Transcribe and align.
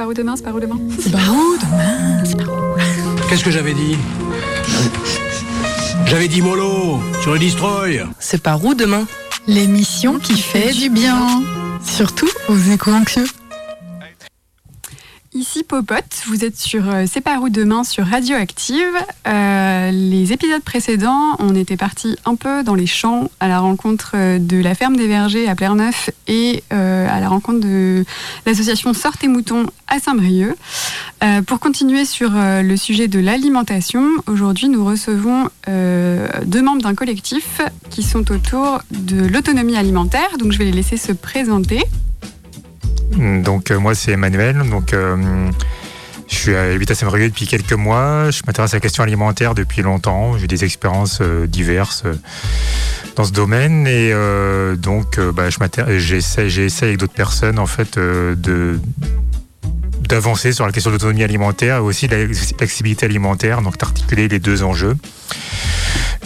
par 0.00 0.08
où 0.08 0.14
demain, 0.14 0.34
c'est 0.34 0.42
par 0.44 0.54
où 0.54 0.60
demain 0.60 0.78
C'est 0.98 1.12
par 1.12 1.30
où 1.30 1.58
demain 1.58 2.24
C'est 2.24 2.36
par 2.38 2.48
où 2.48 3.28
Qu'est-ce 3.28 3.44
que 3.44 3.50
j'avais 3.50 3.74
dit 3.74 3.98
J'avais 6.06 6.26
dit 6.26 6.40
mollo 6.40 6.98
sur 7.20 7.34
le 7.34 7.38
destroy. 7.38 8.06
C'est 8.18 8.42
par 8.42 8.64
où 8.64 8.74
demain 8.74 9.04
L'émission 9.46 10.18
qui 10.18 10.40
fait 10.40 10.72
du 10.72 10.88
bien. 10.88 11.42
Surtout 11.84 12.30
aux 12.48 12.56
éco-anxieux. 12.56 13.26
Popote, 15.70 16.22
vous 16.26 16.44
êtes 16.44 16.58
sur 16.58 16.90
euh, 16.90 17.04
C'est 17.06 17.20
par 17.20 17.40
où 17.42 17.48
demain 17.48 17.84
sur 17.84 18.04
Radioactive. 18.04 18.92
Euh, 19.28 19.92
les 19.92 20.32
épisodes 20.32 20.64
précédents, 20.64 21.36
on 21.38 21.54
était 21.54 21.76
parti 21.76 22.16
un 22.24 22.34
peu 22.34 22.64
dans 22.64 22.74
les 22.74 22.88
champs 22.88 23.30
à 23.38 23.46
la 23.46 23.60
rencontre 23.60 24.14
euh, 24.16 24.40
de 24.40 24.56
la 24.56 24.74
ferme 24.74 24.96
des 24.96 25.06
vergers 25.06 25.48
à 25.48 25.54
Pleurneuf 25.54 26.10
et 26.26 26.64
à 26.70 27.20
la 27.20 27.28
rencontre 27.28 27.60
de 27.60 28.04
l'association 28.46 28.94
Sorte 28.94 29.22
et 29.22 29.28
Moutons 29.28 29.66
à 29.86 30.00
Saint-Brieuc. 30.00 30.56
Pour 31.46 31.60
continuer 31.60 32.04
sur 32.04 32.30
le 32.32 32.76
sujet 32.76 33.08
de 33.08 33.18
l'alimentation, 33.18 34.08
aujourd'hui 34.26 34.68
nous 34.68 34.84
recevons 34.84 35.48
deux 35.66 36.62
membres 36.62 36.82
d'un 36.82 36.94
collectif 36.94 37.60
qui 37.90 38.04
sont 38.04 38.30
autour 38.30 38.80
de 38.92 39.26
l'autonomie 39.26 39.76
alimentaire. 39.76 40.38
Donc 40.38 40.52
je 40.52 40.58
vais 40.58 40.66
les 40.66 40.72
laisser 40.72 40.96
se 40.96 41.12
présenter. 41.12 41.82
Donc 43.16 43.70
euh, 43.70 43.78
moi 43.78 43.94
c'est 43.94 44.12
Emmanuel, 44.12 44.62
donc 44.70 44.92
euh, 44.92 45.50
je 46.28 46.34
suis 46.34 46.54
à 46.54 46.62
à 46.62 46.94
Saint-Brieuc 46.94 47.28
depuis 47.30 47.46
quelques 47.46 47.72
mois. 47.72 48.30
Je 48.30 48.40
m'intéresse 48.46 48.72
à 48.72 48.76
la 48.76 48.80
question 48.80 49.02
alimentaire 49.02 49.54
depuis 49.54 49.82
longtemps. 49.82 50.38
J'ai 50.38 50.46
des 50.46 50.64
expériences 50.64 51.18
euh, 51.20 51.46
diverses 51.46 52.04
dans 53.16 53.24
ce 53.24 53.32
domaine 53.32 53.86
et 53.88 54.12
donc 54.76 55.18
bah, 55.34 55.48
j'essaie 55.50 56.86
avec 56.86 56.96
d'autres 56.96 57.12
personnes 57.12 57.58
en 57.58 57.66
fait 57.66 57.98
de 57.98 58.80
d'avancer 60.08 60.52
sur 60.52 60.64
la 60.64 60.72
question 60.72 60.90
de 60.90 60.94
l'autonomie 60.94 61.24
alimentaire 61.24 61.76
et 61.76 61.80
aussi 61.80 62.08
de 62.08 62.14
la- 62.16 62.24
l'accessibilité 62.26 63.06
alimentaire, 63.06 63.62
donc 63.62 63.76
d'articuler 63.78 64.28
les 64.28 64.38
deux 64.38 64.62
enjeux. 64.62 64.96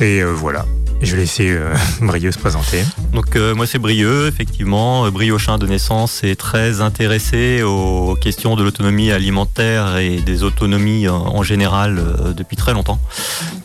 Et 0.01 0.23
voilà. 0.23 0.67
Je 1.05 1.13
vais 1.17 1.23
laisser 1.23 1.51
euh, 1.51 1.75
Brieux 2.01 2.33
se 2.33 2.39
présenter. 2.39 2.83
Donc 3.13 3.37
euh, 3.37 3.55
moi 3.55 3.67
c'est 3.67 3.79
Brieux, 3.79 4.27
effectivement, 4.27 5.05
Euh, 5.05 5.11
Briochin 5.11 5.59
de 5.59 5.67
naissance 5.67 6.25
est 6.25 6.35
très 6.37 6.81
intéressé 6.81 7.63
aux 7.63 8.17
questions 8.19 8.57
de 8.57 8.63
l'autonomie 8.65 9.13
alimentaire 9.13 9.99
et 9.99 10.17
des 10.21 10.43
autonomies 10.43 11.09
en, 11.09 11.17
en 11.17 11.43
général 11.43 11.99
euh, 11.99 12.33
depuis 12.33 12.57
très 12.57 12.73
longtemps. 12.73 12.99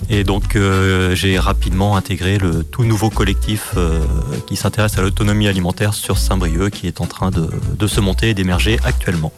Et 0.09 0.23
donc 0.25 0.55
euh, 0.57 1.15
j'ai 1.15 1.39
rapidement 1.39 1.95
intégré 1.95 2.37
le 2.37 2.63
tout 2.63 2.83
nouveau 2.83 3.09
collectif 3.09 3.71
euh, 3.77 3.99
qui 4.47 4.55
s'intéresse 4.57 4.97
à 4.97 5.01
l'autonomie 5.01 5.47
alimentaire 5.47 5.93
sur 5.93 6.17
Saint-Brieuc 6.17 6.71
qui 6.71 6.87
est 6.87 6.99
en 6.99 7.05
train 7.05 7.31
de, 7.31 7.49
de 7.77 7.87
se 7.87 8.01
monter 8.01 8.29
et 8.29 8.33
d'émerger 8.33 8.79
actuellement. 8.83 9.31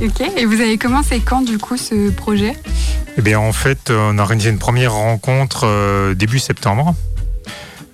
Ok, 0.00 0.20
et 0.36 0.44
vous 0.44 0.60
avez 0.60 0.78
commencé 0.78 1.20
quand 1.20 1.42
du 1.42 1.58
coup 1.58 1.76
ce 1.76 2.10
projet? 2.10 2.54
Eh 3.16 3.22
bien, 3.22 3.38
en 3.38 3.52
fait, 3.52 3.90
on 3.90 4.18
a 4.18 4.22
organisé 4.22 4.50
une 4.50 4.58
première 4.58 4.92
rencontre 4.92 5.64
euh, 5.66 6.14
début 6.14 6.40
septembre. 6.40 6.96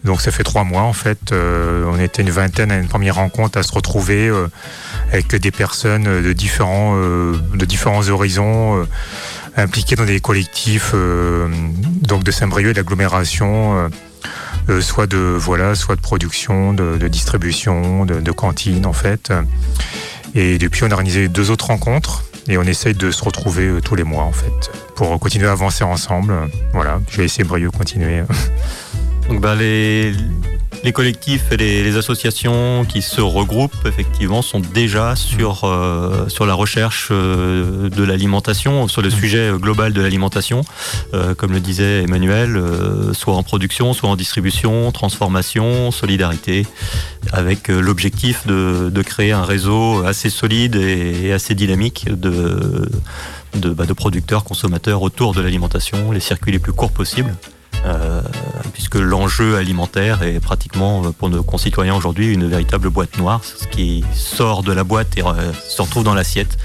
Donc, 0.05 0.21
ça 0.21 0.31
fait 0.31 0.43
trois 0.45 0.65
mois, 0.65 0.83
en 0.83 0.93
fait. 0.93 1.33
Euh, 1.33 1.85
on 1.93 1.99
était 1.99 2.23
une 2.23 2.31
vingtaine 2.31 2.73
à 2.73 2.79
une 2.79 2.89
première 2.89 3.17
rencontre 3.17 3.59
à 3.59 3.63
se 3.63 3.73
retrouver 3.73 4.29
euh, 4.29 4.49
avec 5.13 5.35
des 5.35 5.51
personnes 5.51 6.23
de 6.23 6.33
différents, 6.33 6.95
euh, 6.97 7.37
de 7.55 7.65
différents 7.65 8.09
horizons, 8.09 8.81
euh, 8.81 8.85
impliquées 9.57 9.97
dans 9.97 10.07
des 10.07 10.21
collectifs 10.21 10.93
euh, 10.95 11.49
donc 12.03 12.25
de 12.25 12.31
Saint-Brieuc 12.31 12.71
et 12.71 12.75
d'agglomération, 12.75 13.77
euh, 13.77 13.89
euh, 14.71 14.81
soit 14.81 15.07
de 15.07 15.19
voilà, 15.19 15.75
soit 15.75 15.97
de 15.97 16.01
production, 16.01 16.73
de, 16.73 16.97
de 16.97 17.09
distribution, 17.09 18.05
de, 18.07 18.21
de 18.21 18.33
cantine, 18.33 18.87
en 18.87 18.93
fait. 18.95 19.33
Et 20.35 20.59
depuis, 20.59 20.85
on 20.85 20.91
a 20.91 20.93
organisé 20.93 21.29
deux 21.29 21.51
autres 21.51 21.67
rencontres. 21.67 22.25
Et 22.49 22.57
on 22.59 22.63
essaye 22.63 22.95
de 22.95 23.11
se 23.11 23.23
retrouver 23.23 23.67
euh, 23.67 23.81
tous 23.81 23.95
les 23.95 24.03
mois, 24.03 24.25
en 24.25 24.33
fait, 24.33 24.73
pour 24.97 25.21
continuer 25.21 25.47
à 25.47 25.53
avancer 25.53 25.85
ensemble. 25.85 26.35
Voilà, 26.73 26.99
je 27.11 27.19
vais 27.19 27.27
essayer 27.27 27.45
Brieux 27.45 27.71
continuer. 27.71 28.23
Donc 29.31 29.41
bah, 29.41 29.55
les, 29.55 30.13
les 30.83 30.93
collectifs 30.93 31.53
et 31.53 31.57
les, 31.57 31.85
les 31.85 31.97
associations 31.97 32.85
qui 32.85 33.01
se 33.01 33.21
regroupent 33.21 33.87
effectivement 33.87 34.43
sont 34.43 34.59
déjà 34.59 35.15
sur, 35.15 35.63
euh, 35.63 36.29
sur 36.29 36.47
la 36.47 36.55
recherche 36.55 37.11
euh, 37.13 37.89
de 37.89 38.03
l'alimentation, 38.03 38.89
sur 38.89 39.03
le 39.03 39.09
sujet 39.09 39.53
global 39.55 39.93
de 39.93 40.03
l'alimentation, 40.03 40.63
euh, 41.15 41.37
comme 41.37 41.53
le 41.53 41.61
disait 41.61 42.03
Emmanuel, 42.03 42.57
euh, 42.57 43.15
soit 43.15 43.35
en 43.35 43.45
production, 43.45 43.93
soit 43.93 44.09
en 44.09 44.17
distribution, 44.17 44.91
transformation, 44.91 45.93
solidarité, 45.93 46.67
avec 47.33 47.71
euh, 47.71 47.81
l'objectif 47.81 48.49
de, 48.49 48.91
de 48.91 49.03
créer 49.03 49.31
un 49.31 49.45
réseau 49.45 50.05
assez 50.05 50.29
solide 50.29 50.75
et, 50.75 51.27
et 51.27 51.33
assez 51.33 51.55
dynamique 51.55 52.07
de, 52.09 52.91
de, 53.55 53.71
bah, 53.71 53.87
de 53.87 53.93
producteurs, 53.93 54.43
consommateurs 54.43 55.03
autour 55.03 55.35
de 55.35 55.41
l'alimentation, 55.41 56.11
les 56.11 56.19
circuits 56.19 56.51
les 56.51 56.59
plus 56.59 56.73
courts 56.73 56.91
possibles. 56.91 57.33
Euh, 57.87 58.21
puisque 58.75 58.97
l'enjeu 58.97 59.57
alimentaire 59.57 60.23
est 60.23 60.39
pratiquement 60.39 61.03
euh, 61.03 61.11
pour 61.13 61.31
nos 61.31 61.43
concitoyens 61.43 61.95
aujourd'hui 61.95 62.31
une 62.33 62.47
véritable 62.47 62.91
boîte 62.91 63.17
noire. 63.17 63.41
Ce 63.43 63.67
qui 63.67 64.05
sort 64.15 64.63
de 64.63 64.73
la 64.73 64.85
boîte 64.85 65.17
et 65.17 65.23
euh, 65.23 65.53
se 65.67 65.81
retrouve 65.81 66.05
dans 66.05 66.13
l'assiette, 66.15 66.59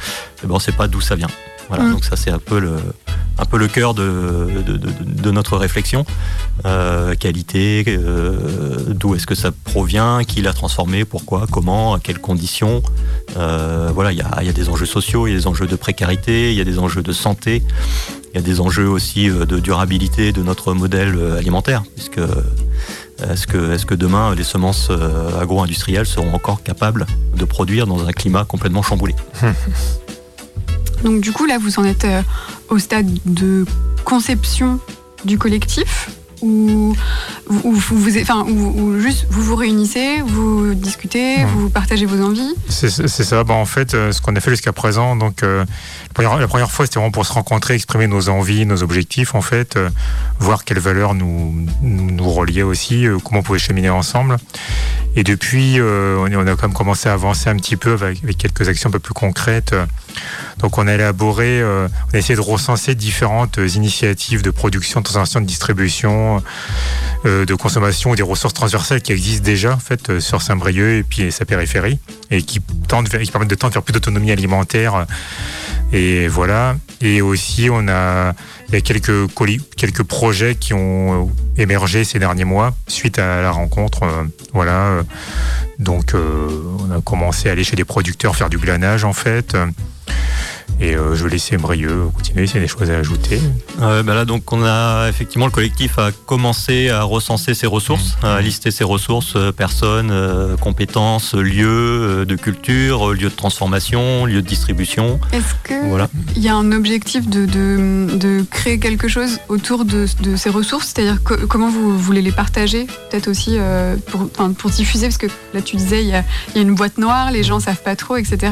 eh 0.44 0.48
ben, 0.48 0.52
on 0.52 0.56
ne 0.58 0.62
sait 0.62 0.74
pas 0.74 0.88
d'où 0.90 1.00
ça 1.00 1.16
vient. 1.16 1.30
Voilà, 1.70 1.86
Mm. 1.86 1.92
donc 1.94 2.04
ça 2.06 2.16
c'est 2.18 2.30
un 2.32 2.38
peu 2.38 2.60
le, 2.60 2.76
un 3.40 3.46
peu 3.46 3.58
le 3.58 3.68
cœur 3.68 3.94
de, 3.94 4.50
de, 4.68 4.78
de- 4.78 4.92
de 5.04 5.32
notre 5.32 5.56
réflexion. 5.58 6.06
Euh, 6.66 7.16
qualité, 7.16 7.84
euh, 7.88 8.38
d'où 8.90 9.16
est-ce 9.16 9.26
que 9.26 9.36
ça 9.36 9.52
provient, 9.64 10.24
qui 10.26 10.42
l'a 10.42 10.54
transformé, 10.54 11.06
pourquoi, 11.06 11.48
comment, 11.50 11.94
à 11.96 12.00
quelles 12.00 12.20
conditions. 12.20 12.84
Euh, 13.38 13.90
voilà, 13.94 14.12
il 14.12 14.18
y 14.18 14.22
a, 14.22 14.30
il 14.42 14.46
y 14.48 14.50
a 14.50 14.54
des 14.54 14.68
enjeux 14.70 14.86
sociaux, 14.86 15.28
il 15.28 15.32
y 15.32 15.34
a 15.36 15.40
des 15.40 15.48
enjeux 15.48 15.66
de 15.68 15.76
précarité, 15.78 16.52
il 16.52 16.58
y 16.58 16.62
a 16.62 16.66
des 16.66 16.78
enjeux 16.78 17.02
de 17.02 17.14
santé, 17.14 17.64
il 18.36 18.40
y 18.40 18.44
a 18.44 18.46
des 18.46 18.60
enjeux 18.60 18.90
aussi 18.90 19.30
euh, 19.30 19.46
de 19.46 19.60
durabilité 19.60 20.34
de 20.34 20.44
notre 20.44 20.74
modèle 20.74 21.16
euh, 21.16 21.38
alimentaire, 21.38 21.84
euh, 22.18 22.28
est-ce 23.32 23.86
que, 23.86 23.96
demain 23.96 24.36
les 24.36 24.44
semences 24.44 24.92
agro-industrielles 25.40 26.06
seront 26.06 26.34
encore 26.34 26.62
capables 26.62 27.06
de 27.34 27.46
produire 27.46 27.88
dans 27.88 28.06
un 28.06 28.12
climat 28.12 28.44
complètement 28.44 28.82
chamboulé? 28.82 29.16
Donc 31.06 31.22
du 31.22 31.32
coup 31.32 31.46
là 31.46 31.58
vous 31.58 31.80
en 31.80 31.86
êtes 31.86 32.06
au 32.68 32.78
stade 32.78 33.08
de 33.26 33.66
conception 34.04 34.80
du 35.24 35.38
collectif? 35.38 36.10
Ou 36.46 36.96
vous, 37.48 37.72
vous- 37.76 38.18
enfin, 38.22 38.46
juste 39.00 39.26
vous 39.30 39.42
vous 39.44 39.56
réunissez, 39.56 40.22
vous 40.22 40.74
discutez, 40.74 41.44
vous 41.46 41.70
partagez 41.70 42.06
vos 42.06 42.24
envies. 42.24 42.54
C'est 42.70 42.90
ça. 42.90 43.44
Bah, 43.44 43.54
en 43.54 43.66
fait, 43.66 43.94
euh, 43.94 44.12
ce 44.12 44.22
qu'on 44.22 44.36
a 44.36 44.40
fait 44.40 44.52
jusqu'à 44.52 44.74
présent, 44.74 45.16
donc 45.16 45.44
euh, 45.44 45.60
la, 45.64 46.14
première, 46.14 46.38
la 46.38 46.48
première 46.48 46.72
fois, 46.72 46.86
c'était 46.86 47.00
vraiment 47.00 47.12
pour 47.12 47.26
se 47.26 47.34
rencontrer, 47.34 47.76
exprimer 47.76 48.08
nos 48.08 48.30
envies, 48.30 48.66
nos 48.66 48.84
objectifs, 48.84 49.36
en 49.36 49.42
fait, 49.42 49.76
euh, 49.76 49.90
voir 50.40 50.64
quelles 50.64 50.80
valeurs 50.80 51.14
nous, 51.16 51.66
nous, 51.82 52.12
nous 52.12 52.30
reliaient 52.30 52.62
aussi, 52.64 53.06
euh, 53.08 53.18
comment 53.24 53.40
on 53.40 53.44
pouvait 53.44 53.60
cheminer 53.60 53.90
ensemble. 53.90 54.38
Et 55.18 55.24
depuis, 55.24 55.80
on, 55.80 56.26
a 56.26 56.56
quand 56.56 56.64
même 56.64 56.74
commencé 56.74 57.08
à 57.08 57.14
avancer 57.14 57.50
un 57.50 57.56
petit 57.56 57.78
peu 57.78 57.94
avec, 57.94 58.22
avec 58.22 58.38
quelques 58.38 58.68
actions 58.68 58.90
un 58.90 58.92
peu 58.92 59.00
plus 59.00 59.14
concrètes. 59.14 59.74
Donc, 60.60 60.78
on 60.78 60.88
a 60.88 60.94
élaboré, 60.94 61.64
on 61.64 61.88
a 62.14 62.18
essayé 62.18 62.36
de 62.36 62.42
recenser 62.42 62.96
différentes 62.96 63.58
initiatives 63.76 64.42
de 64.42 64.52
production, 64.52 65.00
de 65.00 65.06
transformation, 65.06 65.40
de 65.40 65.46
distribution, 65.46 66.35
euh, 67.26 67.46
de 67.46 67.56
consommation 67.56 68.14
des 68.16 68.24
ressources 68.24 68.54
transversales 68.54 69.02
qui 69.02 69.12
existent 69.12 69.44
déjà 69.44 69.74
en 69.74 69.80
euh, 70.10 70.20
sur 70.20 70.42
Saint-Brieuc 70.42 71.00
et 71.00 71.04
puis 71.04 71.32
sa 71.32 71.46
périphérie 71.46 72.00
et 72.32 72.42
qui 72.42 72.60
permettent 73.32 73.50
de 73.50 73.56
tendre 73.56 73.74
vers 73.74 73.84
plus 73.84 73.94
d'autonomie 73.94 74.32
alimentaire. 74.32 75.06
Et 75.94 76.28
voilà. 76.28 76.76
Et 77.02 77.22
aussi, 77.22 77.70
on 77.72 77.88
a, 77.88 78.34
il 78.70 78.74
y 78.74 78.78
a 78.78 78.82
quelques, 78.82 79.28
projets 80.04 80.56
qui 80.56 80.74
ont 80.74 81.26
euh, 81.26 81.62
émergé 81.62 82.04
ces 82.04 82.20
derniers 82.20 82.46
mois 82.46 82.74
suite 82.88 83.20
à 83.20 83.42
la 83.42 83.52
rencontre. 83.52 84.04
euh, 84.04 84.24
voilà. 84.54 84.86
euh, 84.88 85.04
Donc, 85.80 86.14
euh, 86.14 86.48
on 86.80 86.92
a 86.92 87.02
commencé 87.02 87.50
à 87.50 87.52
aller 87.52 87.64
chez 87.64 87.76
des 87.76 87.86
producteurs 87.86 88.36
faire 88.36 88.50
du 88.50 88.58
glanage 88.58 89.04
en 89.04 89.14
fait. 89.14 89.56
Et 90.82 90.94
euh, 90.94 91.16
je 91.16 91.24
vais 91.24 91.30
laisser 91.30 91.56
Brieux 91.56 92.08
continuer 92.14 92.48
s'il 92.48 92.58
y 92.58 92.60
a 92.60 92.62
des 92.64 92.68
choses 92.68 92.92
à 92.92 92.98
ajouter. 92.98 93.40
Euh, 93.82 94.04
bah 94.04 94.14
là, 94.14 94.26
donc, 94.26 94.52
on 94.52 94.62
a 94.66 95.08
effectivement 95.08 95.46
le 95.46 95.52
collectif 95.52 95.98
a 95.98 96.12
commencé 96.26 96.90
à 96.90 97.04
recenser 97.04 97.54
ses 97.54 97.66
ressources, 97.68 98.18
à 98.22 98.42
lister 98.42 98.72
ses 98.72 98.84
ressources, 98.84 99.34
euh, 99.38 99.54
personnes, 99.54 100.10
euh, 100.12 100.58
compétences, 100.58 101.34
lieux 101.34 102.26
de 102.26 102.36
culture, 102.36 103.14
lieux 103.14 103.30
de 103.30 103.36
transformation, 103.36 104.26
lieux 104.26 104.42
de 104.42 104.48
distribution. 104.48 105.18
Est-ce 105.32 105.54
que 105.64 105.88
Voilà. 105.88 106.10
il 106.36 106.42
y 106.44 106.50
a 106.50 106.56
un 106.56 106.74
objectif 106.74 107.30
de, 107.30 107.46
de, 107.46 108.18
de 108.18 108.44
créer 108.52 108.78
quelque 108.78 109.08
chose 109.08 109.40
autour 109.48 109.86
de, 109.86 110.08
de 110.24 110.36
ces 110.36 110.50
ressources? 110.50 110.92
C'est-à-dire 110.94 111.24
que- 111.24 111.46
comment 111.46 111.70
vous 111.70 111.98
voulez 111.98 112.22
les 112.22 112.34
partager 112.34 112.86
Peut-être 113.12 113.30
aussi 113.30 113.52
euh, 113.58 113.96
pour, 114.08 114.28
pour 114.30 114.70
diffuser, 114.72 115.08
parce 115.08 115.18
que 115.18 115.28
là 115.54 115.62
tu 115.62 115.78
disais 115.78 116.04
il 116.04 116.10
y 116.10 116.14
a, 116.14 116.26
il 116.50 116.56
y 116.58 116.60
a 116.60 116.64
une 116.64 116.76
boîte 116.76 116.98
noire, 116.98 117.32
les 117.32 117.44
gens 117.44 117.62
savent 117.62 117.82
pas 117.82 117.96
trop, 117.96 118.18
etc. 118.18 118.52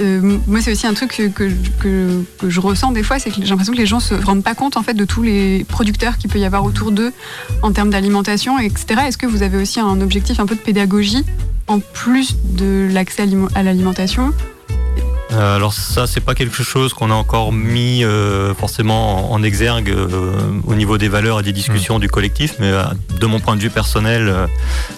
Euh, 0.00 0.38
moi, 0.46 0.60
c'est 0.60 0.72
aussi 0.72 0.86
un 0.86 0.94
truc 0.94 1.32
que, 1.34 2.24
je 2.46 2.60
ressens 2.60 2.92
des 2.92 3.02
fois, 3.02 3.18
c'est 3.18 3.30
que 3.30 3.36
j'ai 3.36 3.48
l'impression 3.48 3.72
que 3.72 3.78
les 3.78 3.86
gens 3.86 4.00
se 4.00 4.14
rendent 4.14 4.44
pas 4.44 4.54
compte 4.54 4.76
en 4.76 4.82
fait 4.82 4.94
de 4.94 5.04
tous 5.04 5.22
les 5.22 5.64
producteurs 5.64 6.18
qu'il 6.18 6.30
peut 6.30 6.38
y 6.38 6.44
avoir 6.44 6.64
autour 6.64 6.92
d'eux 6.92 7.12
en 7.62 7.72
termes 7.72 7.90
d'alimentation, 7.90 8.58
etc. 8.58 9.02
Est-ce 9.06 9.18
que 9.18 9.26
vous 9.26 9.42
avez 9.42 9.58
aussi 9.60 9.80
un 9.80 10.00
objectif 10.00 10.40
un 10.40 10.46
peu 10.46 10.54
de 10.54 10.60
pédagogie 10.60 11.24
en 11.66 11.80
plus 11.80 12.36
de 12.44 12.88
l'accès 12.92 13.28
à 13.54 13.62
l'alimentation? 13.62 14.32
Euh, 15.36 15.56
alors 15.56 15.72
ça, 15.72 16.06
c'est 16.06 16.20
pas 16.20 16.34
quelque 16.34 16.62
chose 16.62 16.94
qu'on 16.94 17.10
a 17.10 17.14
encore 17.14 17.52
mis 17.52 18.04
euh, 18.04 18.54
forcément 18.54 19.32
en, 19.32 19.42
exergue 19.42 19.90
euh, 19.90 20.32
au 20.66 20.74
niveau 20.74 20.96
des 20.98 21.08
valeurs 21.08 21.40
et 21.40 21.42
des 21.42 21.52
discussions 21.52 21.98
du 21.98 22.08
collectif, 22.08 22.54
mais 22.58 22.72
de 23.20 23.26
mon 23.26 23.38
point 23.38 23.54
de 23.54 23.60
vue 23.60 23.70
personnel, 23.70 24.34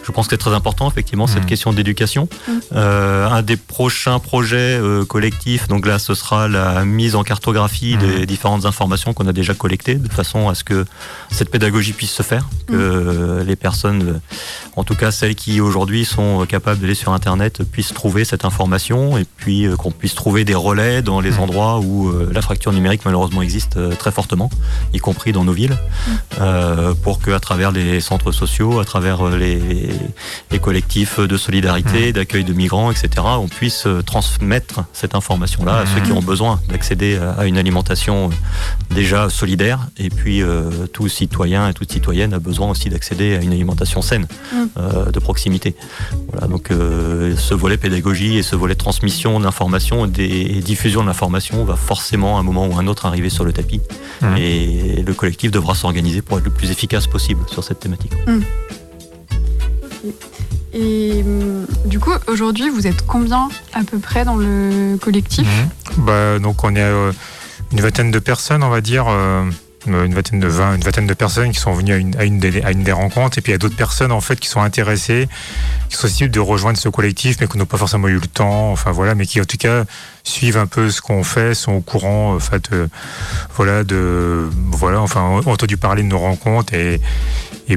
je 0.04 0.12
pense 0.12 0.26
que 0.26 0.30
c'est 0.34 0.38
très 0.38 0.54
important 0.54 0.88
effectivement 0.88 1.26
cette 1.26 1.46
question 1.46 1.72
d'éducation. 1.72 2.28
un 2.72 3.42
des 3.42 3.56
prochains 3.56 4.18
projets 4.18 4.80
collectifs, 5.08 5.68
donc 5.68 5.86
là, 5.86 5.98
ce 5.98 6.14
sera 6.14 6.48
la 6.48 6.84
mise 6.84 7.14
en 7.14 7.24
cartographie 7.24 7.96
des 7.96 8.26
différentes 8.26 8.64
informations 8.64 9.12
qu'on 9.12 9.26
a 9.26 9.32
déjà 9.32 9.54
collectées, 9.54 9.96
de 9.96 10.12
façon 10.12 10.48
à 10.48 10.54
ce 10.54 10.64
que 10.64 10.84
cette 11.30 11.50
pédagogie 11.50 11.92
puisse 11.92 12.12
se 12.12 12.22
faire, 12.22 12.48
que 12.66 13.42
les 13.46 13.56
personnes, 13.56 14.20
en 14.76 14.84
tout 14.84 14.94
cas 14.94 15.10
celles 15.10 15.34
qui 15.34 15.60
aujourd'hui 15.60 16.04
sont 16.04 16.46
capables 16.46 16.80
d'aller 16.80 16.94
sur 16.94 17.12
Internet, 17.12 17.62
puissent 17.64 17.94
trouver 17.94 18.24
cette 18.24 18.44
information 18.44 19.18
et 19.18 19.24
puis 19.24 19.66
qu'on 19.78 19.90
puisse 19.90 20.14
trouver 20.14 20.27
des 20.36 20.54
relais 20.54 21.02
dans 21.02 21.20
les 21.20 21.38
endroits 21.38 21.80
où 21.80 22.08
euh, 22.08 22.30
la 22.32 22.42
fracture 22.42 22.72
numérique 22.72 23.00
malheureusement 23.04 23.42
existe 23.42 23.76
euh, 23.76 23.94
très 23.94 24.12
fortement, 24.12 24.50
y 24.92 24.98
compris 24.98 25.32
dans 25.32 25.42
nos 25.42 25.52
villes, 25.52 25.76
euh, 26.40 26.94
pour 27.02 27.20
qu'à 27.20 27.40
travers 27.40 27.72
les 27.72 28.00
centres 28.00 28.30
sociaux, 28.30 28.78
à 28.78 28.84
travers 28.84 29.28
les, 29.30 29.90
collectifs 30.60 31.18
de 31.20 31.36
solidarité, 31.36 32.12
d'accueil 32.12 32.44
de 32.44 32.52
migrants, 32.52 32.90
etc., 32.90 33.08
on 33.38 33.48
puisse 33.48 33.86
transmettre 34.04 34.80
cette 34.92 35.14
information-là 35.14 35.78
à 35.78 35.86
ceux 35.86 36.00
qui 36.00 36.12
ont 36.12 36.20
besoin 36.20 36.60
d'accéder 36.68 37.18
à 37.38 37.46
une 37.46 37.56
alimentation 37.56 38.30
déjà 38.90 39.30
solidaire. 39.30 39.86
Et 39.96 40.10
puis 40.10 40.42
tout 40.92 41.08
citoyen 41.08 41.68
et 41.68 41.74
toute 41.74 41.92
citoyenne 41.92 42.34
a 42.34 42.40
besoin 42.40 42.68
aussi 42.68 42.90
d'accéder 42.90 43.36
à 43.36 43.40
une 43.40 43.52
alimentation 43.52 44.02
saine, 44.02 44.26
de 44.76 45.18
proximité. 45.20 45.76
Voilà, 46.32 46.48
donc 46.48 46.70
ce 46.70 47.54
volet 47.54 47.76
pédagogie 47.76 48.36
et 48.36 48.42
ce 48.42 48.56
volet 48.56 48.74
transmission 48.74 49.38
d'informations 49.38 50.06
des 50.18 50.60
diffusions 50.60 51.02
de 51.02 51.06
l'information 51.06 51.64
va 51.64 51.76
forcément 51.76 52.36
à 52.36 52.40
un 52.40 52.42
moment 52.42 52.66
ou 52.66 52.76
un 52.76 52.86
autre 52.86 53.06
arriver 53.06 53.30
sur 53.30 53.44
le 53.44 53.52
tapis. 53.52 53.80
Mmh. 54.20 54.36
Et 54.36 55.04
le 55.06 55.14
collectif 55.14 55.50
devra 55.50 55.74
s'organiser 55.74 56.22
pour 56.22 56.38
être 56.38 56.44
le 56.44 56.50
plus 56.50 56.70
efficace 56.70 57.06
possible 57.06 57.40
sur 57.48 57.62
cette 57.62 57.80
thématique. 57.80 58.12
Mmh. 58.26 58.40
Et 60.74 61.24
du 61.86 61.98
coup, 61.98 62.10
aujourd'hui, 62.26 62.68
vous 62.68 62.86
êtes 62.86 63.06
combien 63.06 63.48
à 63.72 63.84
peu 63.84 63.98
près 63.98 64.24
dans 64.24 64.36
le 64.36 64.96
collectif? 65.00 65.46
Mmh. 65.46 66.02
bah, 66.04 66.38
Donc, 66.38 66.64
on 66.64 66.74
est 66.74 66.80
euh, 66.80 67.12
une 67.72 67.80
vingtaine 67.80 68.10
de 68.10 68.18
personnes, 68.18 68.62
on 68.62 68.70
va 68.70 68.80
dire. 68.80 69.06
Euh, 69.08 69.44
une 69.94 70.14
vingtaine 70.14 70.40
de 70.40 70.46
20, 70.46 70.76
une 70.76 70.82
vingtaine 70.82 71.06
de 71.06 71.14
personnes 71.14 71.52
qui 71.52 71.60
sont 71.60 71.72
venues 71.72 71.92
à 71.92 71.96
une, 71.96 72.16
à 72.16 72.24
une, 72.24 72.38
des, 72.38 72.62
à 72.62 72.72
une 72.72 72.82
des 72.82 72.92
rencontres. 72.92 73.38
Et 73.38 73.40
puis 73.40 73.52
il 73.52 73.54
y 73.54 73.56
a 73.56 73.58
d'autres 73.58 73.76
personnes 73.76 74.12
en 74.12 74.20
fait 74.20 74.38
qui 74.38 74.48
sont 74.48 74.60
intéressées 74.60 75.28
qui 75.88 75.96
sont 75.96 76.02
susceptibles 76.02 76.30
de 76.30 76.40
rejoindre 76.40 76.78
ce 76.78 76.88
collectif 76.88 77.36
mais 77.40 77.46
qui 77.46 77.58
n'ont 77.58 77.66
pas 77.66 77.78
forcément 77.78 78.08
eu 78.08 78.14
le 78.18 78.26
temps. 78.26 78.72
Enfin 78.72 78.90
voilà 78.90 79.14
mais 79.14 79.26
qui 79.26 79.40
en 79.40 79.44
tout 79.44 79.56
cas 79.56 79.84
suivent 80.28 80.58
un 80.58 80.66
peu 80.66 80.90
ce 80.90 81.00
qu'on 81.00 81.24
fait 81.24 81.54
sont 81.54 81.72
au 81.72 81.80
courant 81.80 82.34
en 82.34 82.38
fait 82.38 82.70
euh, 82.72 82.86
voilà 83.54 83.84
de 83.84 84.48
voilà 84.70 85.00
enfin 85.00 85.22
ont 85.22 85.50
entendu 85.50 85.76
parler 85.76 86.02
de 86.02 86.08
nos 86.08 86.18
rencontres 86.18 86.74
et, 86.74 87.00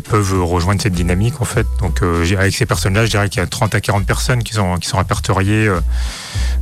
peuvent 0.10 0.42
rejoindre 0.42 0.82
cette 0.82 0.94
dynamique 0.94 1.42
en 1.42 1.46
fait 1.46 1.68
donc 1.82 2.02
euh, 2.02 2.26
avec 2.38 2.56
ces 2.56 2.66
personnes 2.66 2.94
là 2.94 3.06
je 3.06 3.12
dirais 3.12 3.28
qu'il 3.28 3.42
y 3.42 3.44
a 3.44 3.48
30 3.48 3.76
à 3.76 3.82
40 3.82 4.06
personnes 4.06 4.42
qui 4.42 4.54
sont 4.54 4.78
qui 4.78 4.88
sont 4.88 4.98
répertoriées 4.98 5.70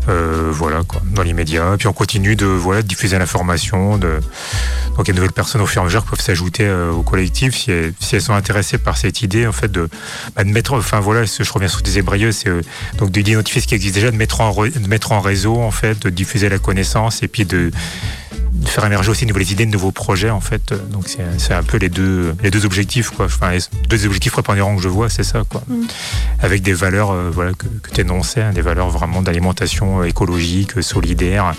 euh, 0.08 0.50
voilà 0.52 0.82
quoi, 0.88 1.02
dans 1.06 1.22
les 1.22 1.34
médias. 1.34 1.78
Puis 1.78 1.88
on 1.88 1.94
continue 1.94 2.36
de 2.36 2.46
voilà 2.46 2.82
diffuser 2.82 3.20
l'information. 3.20 3.98
Donc 3.98 4.12
il 5.04 5.08
y 5.08 5.12
a 5.12 5.14
de 5.14 5.18
nouvelles 5.18 5.32
personnes 5.32 5.62
au 5.62 5.68
fur 5.68 5.82
et 5.82 5.84
à 5.84 5.86
mesure 5.86 6.04
qui 6.04 6.10
peuvent 6.10 6.22
s'ajouter 6.22 6.70
au 6.72 7.04
collectif 7.04 7.56
si 7.56 7.72
elles, 7.72 8.22
sont 8.22 8.34
intéressées 8.34 8.78
par 8.80 8.98
cette 8.98 9.22
idée 9.22 9.46
en 9.46 9.52
fait 9.52 9.72
de, 9.72 9.88
bah, 10.36 10.44
de 10.44 10.50
mettre, 10.50 10.74
enfin 10.74 11.00
voilà, 11.00 11.24
je 11.26 11.52
reviens 11.54 11.68
sur 11.68 11.82
des 11.82 12.00
ébrieux, 12.00 12.32
c'est 12.32 12.50
donc 12.98 13.12
d'identifier 13.12 13.62
ce 13.62 13.68
qui 13.68 13.76
existe 13.76 13.96
déjà, 13.96 14.10
de 14.10 14.16
mettre 14.16 14.42
en 14.42 14.52
de 14.52 14.88
mettre 14.88 15.12
en 15.12 15.22
réseau 15.22 15.58
en 15.62 15.72
fait, 15.72 15.79
de 15.82 16.10
diffuser 16.10 16.50
la 16.50 16.60
connaissance 16.60 17.24
et 17.24 17.28
puis 17.28 17.46
de 17.46 17.72
de 18.52 18.68
faire 18.68 18.86
émerger 18.86 19.12
aussi 19.12 19.26
de 19.26 19.32
nouvelles 19.32 19.52
idées, 19.52 19.66
de 19.66 19.72
nouveaux 19.72 19.92
projets 19.92 20.30
en 20.30 20.42
fait. 20.42 20.74
Donc 20.92 21.08
c'est 21.38 21.54
un 21.54 21.64
peu 21.64 21.78
les 21.78 21.90
deux, 21.90 22.36
les 22.44 22.52
deux 22.52 22.66
objectifs 22.66 23.10
quoi. 23.10 23.26
Enfin, 23.26 23.58
deux 23.88 24.06
objectifs 24.06 24.32
prépondérants 24.32 24.76
que 24.76 24.82
je 24.82 24.90
vois, 24.90 25.10
c'est 25.10 25.24
ça 25.24 25.44
quoi. 25.48 25.64
Mm. 25.68 25.84
Avec 26.40 26.62
des 26.62 26.74
valeurs 26.74 27.12
euh, 27.12 27.30
voilà 27.32 27.52
que, 27.54 27.66
que 27.82 27.92
tu 27.92 28.02
énonçais, 28.02 28.42
hein, 28.42 28.54
des 28.54 28.62
valeurs 28.62 28.90
vraiment 28.90 29.22
d'alimentation 29.22 30.02
euh, 30.02 30.06
écologique, 30.06 30.82
solidaire, 30.82 31.54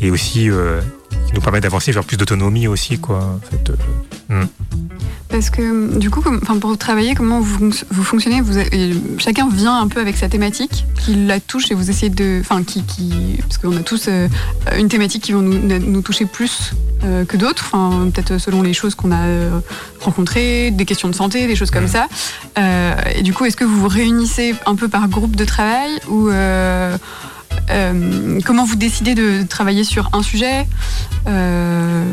et 0.00 0.10
aussi 0.10 0.50
euh, 0.50 0.80
qui 1.28 1.34
nous 1.34 1.40
permettent 1.40 1.62
d'avancer 1.62 1.92
vers 1.92 2.04
plus 2.04 2.16
d'autonomie 2.16 2.66
aussi 2.66 2.98
quoi. 2.98 3.18
En 3.18 3.40
fait, 3.50 3.70
mm. 4.28 4.46
Parce 5.28 5.50
que 5.50 5.98
du 5.98 6.08
coup, 6.08 6.22
enfin, 6.42 6.58
pour 6.58 6.76
travailler, 6.78 7.14
comment 7.14 7.40
vous, 7.40 7.70
vous 7.90 8.04
fonctionnez 8.04 8.40
vous, 8.40 8.58
Chacun 9.18 9.48
vient 9.50 9.78
un 9.78 9.86
peu 9.86 10.00
avec 10.00 10.16
sa 10.16 10.28
thématique, 10.28 10.86
qui 10.98 11.14
la 11.14 11.38
touche 11.38 11.70
et 11.70 11.74
vous 11.74 11.90
essayez 11.90 12.08
de... 12.08 12.38
Enfin, 12.40 12.64
qui, 12.64 12.82
qui 12.84 13.36
parce 13.42 13.58
qu'on 13.58 13.76
a 13.76 13.82
tous 13.82 14.06
euh, 14.08 14.26
une 14.78 14.88
thématique 14.88 15.24
qui 15.24 15.32
va 15.32 15.40
nous, 15.40 15.58
nous 15.58 16.00
toucher 16.00 16.24
plus 16.24 16.72
euh, 17.04 17.26
que 17.26 17.36
d'autres, 17.36 17.64
enfin, 17.70 18.08
peut-être 18.10 18.38
selon 18.38 18.62
les 18.62 18.72
choses 18.72 18.94
qu'on 18.94 19.12
a 19.12 19.20
euh, 19.20 19.60
rencontrées, 20.00 20.70
des 20.70 20.86
questions 20.86 21.08
de 21.08 21.14
santé, 21.14 21.46
des 21.46 21.56
choses 21.56 21.70
comme 21.70 21.88
ça. 21.88 22.08
et 22.56 23.22
du 23.22 23.34
coup, 23.34 23.44
est-ce 23.44 23.56
que 23.56 23.64
vous 23.64 23.80
vous 23.80 23.88
réunissez 23.88 24.54
un 24.64 24.76
peu 24.76 24.88
par 24.88 25.08
groupe 25.08 25.36
de 25.36 25.44
travail 25.44 25.90
ou 26.08 26.30
euh, 27.70 28.40
comment 28.44 28.64
vous 28.64 28.76
décidez 28.76 29.14
de 29.14 29.42
travailler 29.42 29.84
sur 29.84 30.08
un 30.12 30.22
sujet 30.22 30.66
euh, 31.26 32.04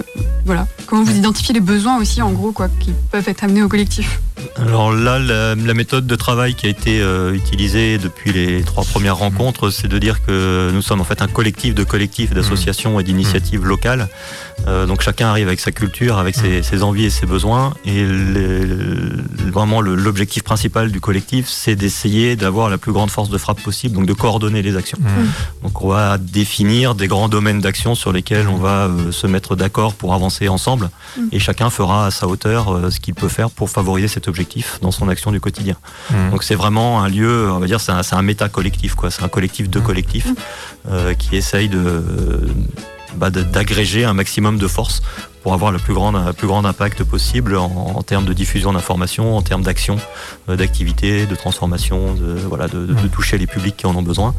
Voilà. 0.46 0.68
Comment 0.86 1.04
vous 1.04 1.16
identifiez 1.16 1.54
les 1.54 1.60
besoins 1.60 1.98
aussi, 1.98 2.22
en 2.22 2.32
gros, 2.32 2.52
quoi, 2.52 2.68
qui 2.80 2.92
peuvent 3.12 3.28
être 3.28 3.44
amenés 3.44 3.64
au 3.64 3.70
collectif? 3.70 4.22
Alors 4.58 4.94
là, 4.94 5.18
la, 5.20 5.74
méthode 5.74 6.06
de 6.08 6.16
travail 6.16 6.56
qui 6.56 6.68
a 6.68 6.70
été 6.70 7.02
euh, 7.02 7.34
utilisée 7.34 7.98
depuis 7.98 8.32
les 8.32 8.62
trois 8.64 8.84
premières 8.84 9.18
rencontres, 9.18 9.70
c'est 9.70 9.88
de 9.88 9.98
dire 9.98 10.24
que 10.24 10.70
nous 10.74 10.82
sommes 10.82 11.02
en 11.02 11.04
fait 11.04 11.22
un 11.22 11.28
collectif 11.28 11.74
de 11.74 11.84
collectifs, 11.84 12.34
d'associations 12.34 13.00
et 13.00 13.04
d'initiatives 13.04 13.66
locales. 13.66 14.08
donc 14.66 15.02
chacun 15.02 15.28
arrive 15.28 15.48
avec 15.48 15.60
sa 15.60 15.72
culture, 15.72 16.18
avec 16.18 16.36
ses, 16.36 16.84
envies 16.84 17.06
et 17.06 17.10
ses 17.10 17.26
besoins. 17.26 17.74
Et 17.86 18.06
vraiment, 19.52 19.82
l'objectif 19.82 20.44
principal 20.44 20.92
du 20.92 21.00
collectif, 21.00 21.48
c'est 21.50 21.76
d'essayer 21.76 22.36
d'avoir 22.36 22.70
la 22.70 22.78
plus 22.78 22.92
grande 22.92 23.10
force 23.10 23.30
de 23.30 23.38
frappe 23.38 23.62
possible, 23.62 23.96
donc 23.96 24.06
de 24.06 24.14
coordonner 24.14 24.62
les 24.62 24.76
actions. 24.76 24.98
Donc 25.64 25.82
on 25.82 25.90
va 25.90 26.18
définir 26.18 26.96
des 26.96 27.08
grands 27.08 27.30
domaines 27.30 27.60
d'action 27.60 27.96
sur 27.96 28.12
lesquels 28.12 28.48
on 28.48 28.58
va 28.58 28.86
euh, 28.86 29.12
se 29.12 29.28
mettre 29.28 29.56
d'accord 29.56 29.94
pour 29.94 30.14
avancer 30.14 30.48
ensemble 30.48 30.90
mm. 31.18 31.22
et 31.32 31.40
chacun 31.40 31.70
fera 31.70 32.08
à 32.08 32.12
sa 32.12 32.28
hauteur 32.28 32.74
euh, 32.74 32.90
ce 32.92 33.00
qu'il 33.00 33.14
peut 33.14 33.30
faire 33.30 33.50
pour 33.50 33.70
favoriser 33.70 34.08
cet 34.08 34.28
objectif 34.28 34.80
dans 34.82 34.92
son 34.92 35.10
action 35.10 35.32
du 35.32 35.40
quotidien. 35.40 35.76
Mm. 36.12 36.32
Donc 36.32 36.44
c'est 36.44 36.56
vraiment 36.56 37.02
un 37.04 37.10
lieu, 37.10 37.52
on 37.52 37.60
va 37.60 37.68
dire 37.68 37.82
c'est 37.82 37.92
un, 37.92 38.02
un 38.12 38.22
méta 38.22 38.50
collectif 38.50 38.96
quoi, 38.96 39.12
c'est 39.12 39.24
un 39.24 39.30
collectif 39.30 39.70
de 39.70 39.80
mm. 39.80 39.84
collectifs 39.84 40.28
euh, 40.90 41.14
qui 41.14 41.36
essaye 41.36 41.70
de 41.70 42.04
bah, 43.16 43.30
d'agréger 43.30 44.04
un 44.06 44.14
maximum 44.14 44.58
de 44.58 44.68
force 44.68 45.02
pour 45.46 45.54
avoir 45.54 45.72
le 45.72 45.78
plus 45.78 45.94
grand, 45.94 46.12
plus 46.34 46.48
grand 46.48 46.66
impact 46.66 47.04
possible 47.04 47.56
en, 47.56 48.02
termes 48.02 48.26
de 48.26 48.34
diffusion 48.34 48.74
d'informations, 48.74 49.38
en 49.38 49.44
termes 49.44 49.62
d'action, 49.62 49.98
euh, 50.50 50.56
d'activité, 50.56 51.28
de 51.28 51.36
transformation, 51.36 52.16
de, 52.16 52.34
voilà, 52.50 52.68
de, 52.68 53.08
toucher 53.10 53.38
les 53.38 53.46
publics 53.46 53.78
qui 53.78 53.86
en 53.86 53.96
ont 53.96 54.02
besoin 54.02 54.34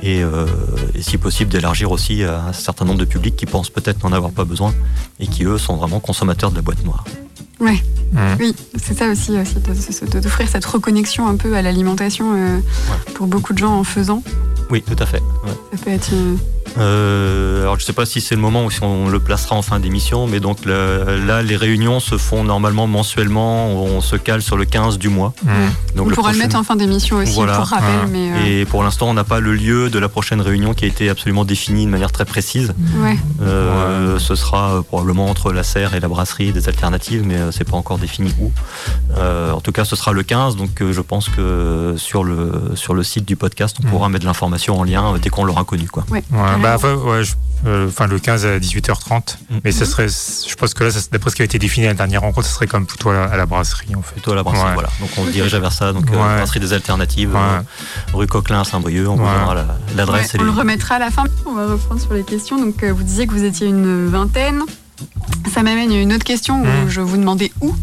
et, 0.00 0.22
euh, 0.22 0.46
et 0.94 1.02
si 1.02 1.18
possible 1.18 1.50
d'élargir 1.50 1.90
aussi 1.90 2.22
à 2.22 2.40
un 2.44 2.52
certain 2.52 2.84
nombre 2.84 3.00
de 3.00 3.04
publics 3.04 3.34
qui 3.34 3.46
pensent 3.46 3.68
peut-être 3.68 4.04
n'en 4.04 4.12
avoir 4.12 4.30
pas 4.30 4.44
besoin 4.44 4.72
et 5.18 5.26
qui 5.26 5.42
eux 5.42 5.58
sont 5.58 5.74
vraiment 5.74 5.98
consommateurs 5.98 6.52
de 6.52 6.56
la 6.56 6.62
boîte 6.62 6.84
noire. 6.84 7.02
Ouais. 7.58 7.82
Mmh. 8.12 8.18
Oui, 8.38 8.54
c'est 8.76 8.96
ça 8.96 9.08
aussi, 9.08 9.32
aussi 9.36 9.56
d'offrir 10.06 10.48
cette 10.48 10.64
reconnexion 10.64 11.26
un 11.26 11.34
peu 11.34 11.56
à 11.56 11.62
l'alimentation 11.62 12.32
euh, 12.32 12.60
pour 13.14 13.26
beaucoup 13.26 13.54
de 13.54 13.58
gens 13.58 13.74
en 13.76 13.82
faisant. 13.82 14.22
Oui, 14.70 14.82
tout 14.82 15.02
à 15.02 15.06
fait. 15.06 15.22
Ça 15.72 15.78
peut 15.84 15.90
être 15.90 16.12
euh, 16.78 17.62
alors 17.62 17.76
je 17.76 17.82
ne 17.82 17.86
sais 17.86 17.92
pas 17.92 18.06
si 18.06 18.20
c'est 18.20 18.34
le 18.34 18.40
moment 18.40 18.64
ou 18.64 18.70
si 18.70 18.82
on 18.82 19.08
le 19.08 19.20
placera 19.20 19.56
en 19.56 19.62
fin 19.62 19.78
d'émission, 19.78 20.26
mais 20.26 20.40
donc 20.40 20.64
là 20.64 21.42
les 21.42 21.56
réunions 21.56 22.00
se 22.00 22.18
font 22.18 22.44
normalement 22.44 22.86
mensuellement, 22.86 23.70
on 23.70 24.00
se 24.00 24.16
cale 24.16 24.42
sur 24.42 24.56
le 24.56 24.64
15 24.64 24.98
du 24.98 25.08
mois. 25.08 25.32
Mmh. 25.42 25.48
Donc 25.96 26.08
on 26.08 26.10
pourra 26.10 26.32
le 26.32 26.38
mettre 26.38 26.56
en 26.56 26.64
fin 26.64 26.76
d'émission 26.76 27.16
aussi 27.16 27.34
pour 27.34 27.44
rappel. 27.44 28.08
Mais 28.10 28.32
euh, 28.32 28.46
Et 28.46 28.64
pour 28.64 28.82
l'instant 28.82 29.08
on 29.08 29.14
n'a 29.14 29.24
pas 29.24 29.40
le 29.40 29.54
lieu 29.54 29.90
de 29.90 29.98
la 29.98 30.08
prochaine 30.08 30.40
réunion 30.40 30.74
qui 30.74 30.84
a 30.84 30.88
été 30.88 31.08
absolument 31.08 31.44
défini 31.44 31.86
de 31.86 31.90
manière 31.90 32.12
très 32.12 32.24
précise. 32.24 32.74
Ouais. 32.98 33.16
Euh, 33.42 34.18
ce 34.18 34.34
sera 34.34 34.82
probablement 34.82 35.26
entre 35.26 35.52
la 35.52 35.62
serre 35.62 35.94
et 35.94 36.00
la 36.00 36.08
brasserie 36.08 36.52
des 36.52 36.68
alternatives, 36.68 37.22
mais 37.24 37.36
c'est 37.52 37.68
pas 37.68 37.76
encore 37.76 37.98
défini 37.98 38.34
où. 38.40 38.50
en 39.16 39.60
tout 39.60 39.72
cas 39.72 39.84
ce 39.84 39.96
sera 39.96 40.12
le 40.12 40.22
15, 40.22 40.56
donc 40.56 40.82
je 40.90 41.00
pense 41.00 41.28
que 41.28 41.94
sur 41.96 42.24
le, 42.24 42.72
sur 42.74 42.94
le 42.94 43.02
site 43.02 43.24
du 43.24 43.36
podcast 43.36 43.76
on 43.82 43.86
mmh. 43.86 43.90
pourra 43.90 44.08
mettre 44.08 44.26
l'information 44.26 44.78
en 44.78 44.84
lien 44.84 45.14
dès 45.20 45.30
qu'on 45.30 45.44
l'aura 45.44 45.64
connu. 45.64 45.88
Quoi. 45.88 46.04
Ouais. 46.10 46.22
Bah, 46.64 46.76
ouais, 46.82 47.22
euh, 47.66 47.88
enfin, 47.88 48.06
le 48.06 48.18
15 48.18 48.46
à 48.46 48.58
18h30. 48.58 49.36
Mm. 49.50 49.56
Mais 49.64 49.72
ce 49.72 49.84
serait, 49.84 50.08
je 50.08 50.54
pense 50.54 50.74
que 50.74 50.84
là, 50.84 50.90
d'après 51.12 51.30
ce 51.30 51.36
qui 51.36 51.42
a 51.42 51.44
été 51.44 51.58
défini 51.58 51.86
à 51.86 51.90
la 51.90 51.94
dernière 51.94 52.20
rencontre, 52.20 52.46
ce 52.46 52.54
serait 52.54 52.66
comme 52.66 52.86
plutôt 52.86 53.10
à 53.10 53.36
la, 53.36 53.46
brasserie, 53.46 53.94
en 53.94 54.02
fait. 54.02 54.12
Plutôt 54.12 54.32
à 54.32 54.34
la 54.34 54.42
brasserie, 54.42 54.74
voilà. 54.74 54.90
Donc 55.00 55.10
on 55.16 55.26
se 55.26 55.30
dirige 55.30 55.54
vers 55.54 55.72
ça. 55.72 55.92
Donc, 55.92 56.10
euh, 56.10 56.14
brasserie 56.14 56.60
des 56.60 56.72
alternatives, 56.72 57.34
euh, 57.34 57.60
rue 58.12 58.26
Coquelin 58.26 58.60
à 58.60 58.64
Saint-Brieuc. 58.64 59.08
On 59.08 59.16
vous 59.16 59.24
donnera 59.24 59.54
l'adresse. 59.96 60.36
on 60.38 60.42
le 60.42 60.50
remettra 60.50 60.96
à 60.96 60.98
la 60.98 61.10
fin. 61.10 61.24
On 61.46 61.54
va 61.54 61.66
reprendre 61.66 62.00
sur 62.00 62.12
les 62.12 62.22
questions. 62.22 62.58
Donc, 62.58 62.84
vous 62.84 63.02
disiez 63.02 63.26
que 63.26 63.32
vous 63.32 63.44
étiez 63.44 63.66
une 63.66 64.08
vingtaine. 64.08 64.62
Ça 65.52 65.62
m'amène 65.62 65.90
à 65.90 66.00
une 66.00 66.12
autre 66.12 66.24
question 66.24 66.62
où 66.62 66.66
mm. 66.66 66.88
je 66.88 67.00
vous 67.00 67.16
demandais 67.16 67.50
où. 67.60 67.74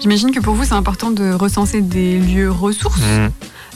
J'imagine 0.00 0.30
que 0.30 0.40
pour 0.40 0.54
vous, 0.54 0.64
c'est 0.64 0.74
important 0.74 1.10
de 1.10 1.32
recenser 1.32 1.80
des 1.82 2.18
lieux 2.18 2.50
ressources. 2.50 3.00
Mm. 3.00 3.28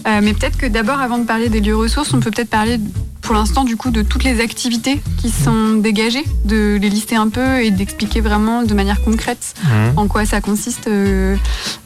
Mais 0.06 0.32
peut-être 0.34 0.56
que 0.58 0.66
d'abord, 0.66 1.00
avant 1.00 1.18
de 1.18 1.24
parler 1.26 1.48
des 1.48 1.60
lieux 1.60 1.76
ressources, 1.76 2.12
on 2.14 2.20
peut 2.20 2.30
peut-être 2.30 2.50
parler 2.50 2.78
pour 3.20 3.34
l'instant, 3.34 3.62
du 3.64 3.76
coup, 3.76 3.90
de 3.90 4.02
toutes 4.02 4.24
les 4.24 4.40
activités 4.40 5.00
qui 5.20 5.30
sont 5.30 5.74
dégagées, 5.76 6.24
de 6.44 6.76
les 6.80 6.88
lister 6.90 7.14
un 7.14 7.28
peu 7.28 7.62
et 7.62 7.70
d'expliquer 7.70 8.20
vraiment 8.20 8.64
de 8.64 8.74
manière 8.74 9.00
concrète 9.02 9.54
Mhm. 9.64 9.92
en 9.96 10.08
quoi 10.08 10.24
ça 10.26 10.40
consiste. 10.40 10.88
Euh, 10.88 11.36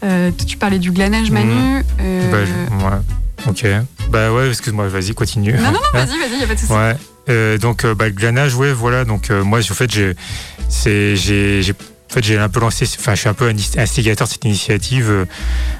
euh, 0.02 0.30
tu 0.46 0.56
parlais 0.56 0.78
du 0.78 0.90
glanage, 0.92 1.30
Manu. 1.30 1.82
euh, 2.00 2.30
Bah, 2.32 2.38
je- 2.46 2.84
ouais. 2.84 3.00
Ok. 3.48 3.66
Bah 4.10 4.32
ouais, 4.32 4.48
excuse-moi, 4.48 4.88
vas-y, 4.88 5.12
continue. 5.14 5.52
Non, 5.52 5.64
non, 5.64 5.72
non, 5.72 5.78
vas-y, 5.92 6.18
vas-y, 6.18 6.40
y 6.40 6.44
a 6.44 6.46
pas 6.46 6.54
de 6.54 6.58
souci. 6.60 6.72
Ouais. 6.72 6.96
Euh, 7.28 7.58
donc 7.58 7.84
euh, 7.84 7.94
bah, 7.94 8.06
le 8.06 8.12
glanage, 8.12 8.54
ouais, 8.54 8.72
voilà. 8.72 9.04
Donc 9.04 9.30
euh, 9.30 9.44
moi, 9.44 9.58
en 9.58 9.74
fait, 9.74 9.90
j'ai, 9.92 10.14
fait, 12.16 12.24
j'ai 12.24 12.38
un 12.38 12.48
peu 12.48 12.60
lancé. 12.60 12.86
Enfin, 12.98 13.14
je 13.14 13.20
suis 13.20 13.28
un 13.28 13.34
peu 13.34 13.52
instigateur 13.76 14.26
de 14.26 14.32
cette 14.32 14.44
initiative 14.44 15.10
euh, 15.10 15.24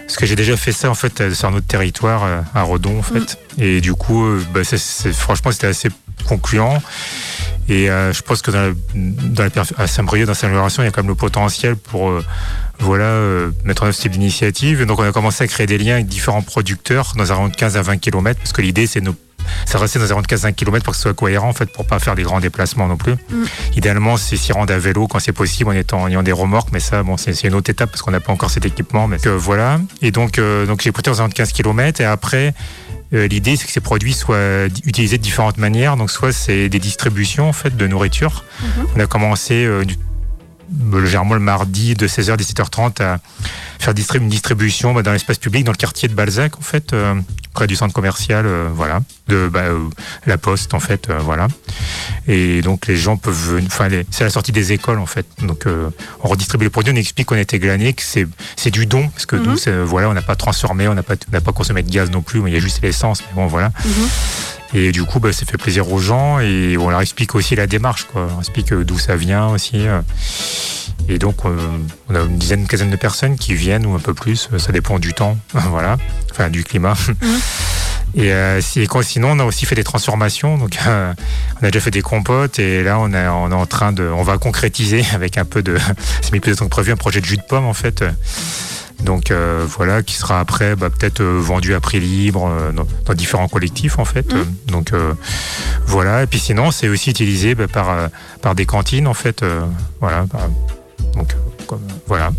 parce 0.06 0.16
que 0.16 0.26
j'ai 0.26 0.36
déjà 0.36 0.56
fait 0.56 0.72
ça 0.72 0.90
en 0.90 0.94
fait 0.94 1.20
euh, 1.20 1.34
sur 1.34 1.48
un 1.48 1.54
autre 1.54 1.66
territoire 1.66 2.24
euh, 2.24 2.40
à 2.54 2.62
Redon, 2.62 2.98
en 2.98 3.02
fait. 3.02 3.38
Et 3.58 3.80
du 3.80 3.94
coup, 3.94 4.24
euh, 4.24 4.42
bah, 4.52 4.60
c'est, 4.64 5.12
franchement, 5.12 5.50
c'était 5.50 5.66
assez 5.66 5.88
concluant. 6.28 6.82
Et 7.68 7.86
je 7.86 8.22
pense 8.22 8.42
que 8.42 8.52
dans, 8.52 8.60
la, 8.60 8.72
dans 8.94 9.42
la 9.42 9.62
à 9.76 9.86
Saint-Brieuc, 9.88 10.26
dans 10.26 10.34
cette 10.34 10.44
amélioration, 10.44 10.84
il 10.84 10.86
y 10.86 10.88
a 10.88 10.92
quand 10.92 11.02
même 11.02 11.10
le 11.10 11.16
potentiel 11.16 11.74
pour 11.74 12.12
voilà, 12.78 13.20
mettre 13.64 13.82
en 13.82 13.86
œuvre 13.86 13.94
ce 13.94 14.02
type 14.02 14.12
d'initiative. 14.12 14.82
Et 14.82 14.86
donc, 14.86 15.00
on 15.00 15.02
a 15.02 15.10
commencé 15.10 15.42
à 15.42 15.48
créer 15.48 15.66
des 15.66 15.76
liens 15.76 15.94
avec 15.94 16.06
différents 16.06 16.42
producteurs 16.42 17.14
dans 17.16 17.32
un 17.32 17.34
rayon 17.34 17.48
de 17.48 17.56
15 17.56 17.76
à 17.76 17.82
20 17.82 17.96
km, 17.98 18.38
parce 18.38 18.52
que 18.52 18.62
l'idée, 18.62 18.86
c'est 18.86 19.00
de 19.00 19.12
ça 19.64 19.78
restait 19.78 19.98
dans 19.98 20.04
un 20.06 20.08
rayon 20.08 20.22
de 20.22 20.26
15 20.26 20.44
à 20.44 20.48
20 20.48 20.52
km 20.52 20.84
pour 20.84 20.92
que 20.92 20.96
ce 20.96 21.02
soit 21.02 21.14
cohérent, 21.14 21.48
en 21.48 21.52
fait, 21.52 21.66
pour 21.72 21.86
pas 21.86 21.98
faire 21.98 22.14
des 22.14 22.22
grands 22.22 22.40
déplacements 22.40 22.86
non 22.88 22.96
plus. 22.96 23.12
Mm. 23.12 23.44
Idéalement, 23.76 24.16
c'est 24.16 24.36
s'y 24.36 24.52
rendre 24.52 24.72
à 24.72 24.78
vélo 24.78 25.06
quand 25.06 25.18
c'est 25.18 25.32
possible, 25.32 25.70
en 25.70 25.72
étant 25.74 26.02
en 26.02 26.08
ayant 26.08 26.22
des 26.22 26.32
remorques, 26.32 26.68
mais 26.72 26.80
ça, 26.80 27.02
bon, 27.02 27.16
c'est 27.16 27.40
une 27.44 27.54
autre 27.54 27.70
étape 27.70 27.90
parce 27.90 28.02
qu'on 28.02 28.10
n'a 28.10 28.20
pas 28.20 28.32
encore 28.32 28.50
cet 28.50 28.64
équipement. 28.66 29.08
Mais 29.08 29.18
euh, 29.26 29.36
voilà. 29.36 29.80
Et 30.02 30.10
donc, 30.10 30.38
euh, 30.38 30.66
donc 30.66 30.80
j'ai 30.82 30.92
pris 30.92 31.02
dans 31.02 31.12
un 31.12 31.24
rayon 31.24 31.28
de 31.28 31.34
15 31.34 31.52
km, 31.52 32.00
et 32.00 32.04
après, 32.04 32.54
euh, 33.14 33.28
L'idée, 33.28 33.54
c'est 33.54 33.66
que 33.66 33.72
ces 33.72 33.80
produits 33.80 34.12
soient 34.14 34.66
utilisés 34.84 35.16
de 35.16 35.22
différentes 35.22 35.58
manières. 35.58 35.96
Donc, 35.96 36.10
soit 36.10 36.32
c'est 36.32 36.68
des 36.68 36.80
distributions 36.80 37.48
en 37.48 37.52
fait 37.52 37.76
de 37.76 37.86
nourriture. 37.86 38.42
Mhm. 38.60 38.86
On 38.96 39.00
a 39.00 39.06
commencé 39.06 39.64
euh, 39.64 39.84
du- 39.84 39.96
généralement 41.04 41.34
le 41.34 41.40
mardi 41.40 41.94
de 41.94 42.06
16h 42.08 42.32
à 42.32 42.36
17h30 42.36 43.02
à 43.02 43.18
faire 43.78 43.94
distribu- 43.94 44.22
une 44.24 44.28
distribution 44.28 44.92
bah, 44.94 45.02
dans 45.02 45.12
l'espace 45.12 45.38
public, 45.38 45.64
dans 45.64 45.72
le 45.72 45.76
quartier 45.76 46.08
de 46.08 46.14
Balzac 46.14 46.58
en 46.58 46.62
fait, 46.62 46.92
euh, 46.92 47.14
près 47.52 47.66
du 47.66 47.76
centre 47.76 47.94
commercial, 47.94 48.44
euh, 48.46 48.68
voilà, 48.74 49.00
de 49.28 49.48
bah, 49.48 49.60
euh, 49.60 49.78
la 50.26 50.38
Poste 50.38 50.74
en 50.74 50.80
fait, 50.80 51.08
euh, 51.08 51.18
voilà. 51.18 51.48
Et 52.28 52.62
donc 52.62 52.86
les 52.86 52.96
gens 52.96 53.16
peuvent, 53.16 53.34
venir- 53.56 53.68
enfin 53.68 53.88
c'est 54.10 54.24
la 54.24 54.30
sortie 54.30 54.52
des 54.52 54.72
écoles 54.72 54.98
en 54.98 55.06
fait. 55.06 55.26
Donc 55.42 55.66
euh, 55.66 55.88
on 56.22 56.28
redistribue 56.28 56.64
les 56.64 56.70
produits, 56.70 56.92
on 56.92 56.96
explique 56.96 57.28
qu'on 57.28 57.36
était 57.36 57.58
glané, 57.58 57.92
que 57.92 58.02
c'est 58.02 58.70
du 58.70 58.86
don 58.86 59.08
parce 59.08 59.26
que 59.26 59.36
Mhm. 59.36 59.42
nous, 59.44 59.56
c'est- 59.56 59.82
voilà, 59.82 60.08
on 60.10 60.14
n'a 60.14 60.22
pas 60.22 60.36
transformé, 60.36 60.88
on 60.88 60.94
n'a 60.94 61.02
pas 61.02 61.14
on 61.32 61.40
pas 61.40 61.52
consommé 61.52 61.82
de 61.82 61.90
gaz 61.90 62.10
non 62.10 62.22
plus, 62.22 62.40
mais 62.40 62.50
il 62.50 62.54
y 62.54 62.56
a 62.56 62.60
juste 62.60 62.82
l'essence. 62.82 63.22
Mais 63.28 63.34
bon 63.36 63.46
voilà. 63.46 63.70
Mhm. 63.84 64.08
Et 64.74 64.92
du 64.92 65.04
coup, 65.04 65.20
bah, 65.20 65.32
ça 65.32 65.46
fait 65.46 65.56
plaisir 65.56 65.90
aux 65.92 65.98
gens 65.98 66.40
et 66.40 66.76
on 66.78 66.90
leur 66.90 67.00
explique 67.00 67.34
aussi 67.34 67.54
la 67.56 67.66
démarche. 67.66 68.04
Quoi. 68.04 68.28
On 68.36 68.40
explique 68.40 68.72
euh, 68.72 68.84
d'où 68.84 68.98
ça 68.98 69.16
vient 69.16 69.48
aussi. 69.48 69.86
euh. 69.86 70.00
Et 71.08 71.18
donc, 71.18 71.36
euh, 71.44 71.56
on 72.08 72.14
a 72.16 72.20
une 72.20 72.36
dizaine, 72.36 72.60
une 72.62 72.66
quinzaine 72.66 72.90
de 72.90 72.96
personnes 72.96 73.36
qui 73.36 73.54
viennent 73.54 73.86
ou 73.86 73.94
un 73.94 74.00
peu 74.00 74.12
plus. 74.12 74.48
Ça 74.58 74.72
dépend 74.72 74.98
du 74.98 75.14
temps, 75.14 75.38
voilà, 75.52 75.96
enfin 76.32 76.50
du 76.50 76.64
climat. 76.64 76.94
Et 78.14 78.32
euh, 78.32 78.60
si- 78.62 78.86
quand- 78.86 79.02
sinon, 79.02 79.32
on 79.32 79.38
a 79.40 79.44
aussi 79.44 79.66
fait 79.66 79.74
des 79.74 79.84
transformations. 79.84 80.56
Donc, 80.56 80.78
euh, 80.86 81.12
on 81.60 81.66
a 81.66 81.70
déjà 81.70 81.80
fait 81.80 81.90
des 81.90 82.00
compotes 82.02 82.58
et 82.58 82.82
là, 82.82 82.98
on, 82.98 83.12
est 83.12 83.26
on 83.28 83.50
est 83.50 83.54
en 83.54 83.66
train 83.66 83.92
de, 83.92 84.04
on 84.04 84.22
va 84.22 84.38
concrétiser 84.38 85.04
avec 85.14 85.36
un 85.38 85.44
peu 85.44 85.62
de, 85.62 85.76
c'est 86.22 86.32
mis 86.32 86.40
plus 86.40 86.52
de 86.52 86.56
temps 86.56 86.64
que 86.64 86.70
prévu, 86.70 86.92
un 86.92 86.96
projet 86.96 87.20
de 87.20 87.26
jus 87.26 87.36
de 87.36 87.42
pomme 87.42 87.66
en 87.66 87.74
fait. 87.74 88.04
Donc 89.02 89.30
euh, 89.30 89.64
voilà, 89.68 90.02
qui 90.02 90.14
sera 90.14 90.40
après 90.40 90.74
bah, 90.74 90.88
peut-être 90.90 91.20
euh, 91.20 91.38
vendu 91.38 91.74
à 91.74 91.80
prix 91.80 92.00
libre 92.00 92.48
euh, 92.50 92.72
dans, 92.72 92.86
dans 93.04 93.14
différents 93.14 93.46
collectifs 93.48 93.98
en 93.98 94.04
fait. 94.04 94.32
Mhm. 94.32 94.40
Euh, 94.40 94.44
donc 94.72 94.92
euh, 94.92 95.12
voilà. 95.86 96.22
Et 96.22 96.26
puis 96.26 96.38
sinon, 96.40 96.70
c'est 96.70 96.88
aussi 96.88 97.10
utilisé 97.10 97.54
bah, 97.54 97.68
par 97.68 97.90
euh, 97.90 98.08
par 98.42 98.54
des 98.54 98.66
cantines 98.66 99.06
en 99.06 99.14
fait. 99.14 99.44
voilà. 100.00 100.24
par- 100.30 100.48
donc 101.14 101.34
comme, 101.66 101.80
voilà. 102.06 102.30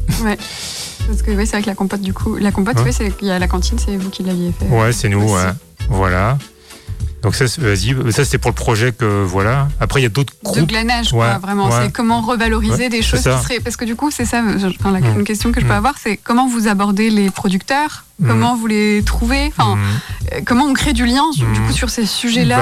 Parce 1.08 1.22
que 1.22 1.32
oui, 1.32 1.46
c'est 1.46 1.54
vrai 1.54 1.62
que 1.62 1.68
la 1.70 1.76
compote, 1.76 2.02
du 2.02 2.14
coup, 2.14 2.36
la 2.36 2.52
compote, 2.52 2.76
Ouais. 2.78 2.84
oui, 2.86 2.94
c'est 2.94 3.16
qu'il 3.16 3.28
y 3.28 3.32
a 3.32 3.40
la 3.40 3.48
cantine, 3.48 3.78
c'est 3.80 3.96
vous 3.96 4.10
qui 4.10 4.24
l'aviez 4.24 4.52
fait. 4.52 4.66
Ouais, 4.68 4.92
c'est 4.92 5.10
nous. 5.10 5.24
ouais. 5.34 5.52
Voilà. 5.90 6.38
Donc 7.24 7.36
ça, 7.36 7.48
c'est- 7.48 7.62
vas-y. 7.62 7.96
Ça, 8.12 8.24
c'était 8.26 8.38
pour 8.38 8.52
le 8.52 8.56
projet 8.56 8.92
que 8.92 9.24
voilà. 9.24 9.68
Après, 9.80 10.00
il 10.00 10.04
y 10.04 10.06
a 10.06 10.10
d'autres 10.10 10.34
de 10.34 10.44
groupes. 10.44 10.68
glanage, 10.70 11.10
quoi, 11.12 11.38
vraiment. 11.40 11.68
ouais. 11.70 11.86
C'est 11.86 11.92
comment 11.92 12.22
revaloriser 12.22 12.74
Ouais, 12.84 12.90
des 12.90 12.98
c'est 12.98 13.04
choses 13.04 13.20
ça. 13.22 13.36
qui 13.38 13.44
seraient. 13.44 13.60
Parce 13.60 13.76
que 13.76 13.86
du 13.86 13.96
coup, 13.96 14.12
c'est 14.12 14.26
ça, 14.26 14.42
enfin, 14.80 14.92
la 14.92 15.00
Mm. 15.00 15.20
une 15.20 15.24
question 15.24 15.52
que 15.52 15.60
je 15.60 15.66
peux 15.66 15.74
Mm. 15.74 15.78
avoir, 15.78 15.96
c'est 16.02 16.18
comment 16.18 16.48
vous 16.48 16.68
abordez 16.68 17.10
les 17.10 17.30
producteurs, 17.32 18.04
Mm. 18.20 18.28
comment 18.28 18.56
vous 18.56 18.66
les 18.68 19.04
trouvez, 19.06 19.46
enfin, 19.56 19.76
Mhm. 19.76 19.82
euh, 20.34 20.40
comment 20.46 20.66
on 20.66 20.74
crée 20.74 20.94
du 20.94 21.06
lien 21.06 21.24
sur- 21.36 21.48
du 21.52 21.60
coup 21.62 21.72
sur 21.72 21.90
ces 21.92 22.06
sujets-là. 22.08 22.58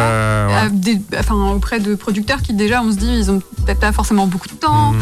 Bah, 0.47 0.63
ouais. 0.65 0.69
des- 0.71 1.01
enfin, 1.17 1.35
auprès 1.51 1.79
de 1.79 1.95
producteurs 1.95 2.41
qui 2.41 2.53
déjà 2.53 2.81
on 2.81 2.91
se 2.91 2.97
dit 2.97 3.07
ils 3.07 3.31
ont 3.31 3.39
peut-être 3.65 3.79
pas 3.79 3.91
forcément 3.93 4.27
beaucoup 4.27 4.47
de 4.49 4.53
temps, 4.53 4.93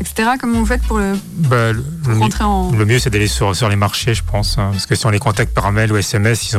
etc. 0.00 0.30
Comment 0.40 0.58
vous 0.58 0.66
faites 0.66 0.82
pour, 0.82 0.98
le, 0.98 1.12
Bah, 1.36 1.72
le- 1.72 1.82
pour 2.02 2.12
le- 2.12 2.18
rentrer 2.18 2.42
en 2.44 2.72
Le 2.72 2.84
mieux, 2.84 2.98
c'est 2.98 3.10
d'aller 3.10 3.28
sur, 3.28 3.54
sur 3.54 3.68
les 3.68 3.76
marchés, 3.76 4.14
je 4.14 4.22
pense. 4.24 4.58
hein, 4.58 4.70
parce 4.72 4.86
que 4.86 4.94
si 4.96 5.06
on 5.06 5.10
les 5.10 5.18
contacte 5.20 5.54
par 5.54 5.70
mail 5.70 5.92
ou 5.92 5.96
SMS, 5.96 6.56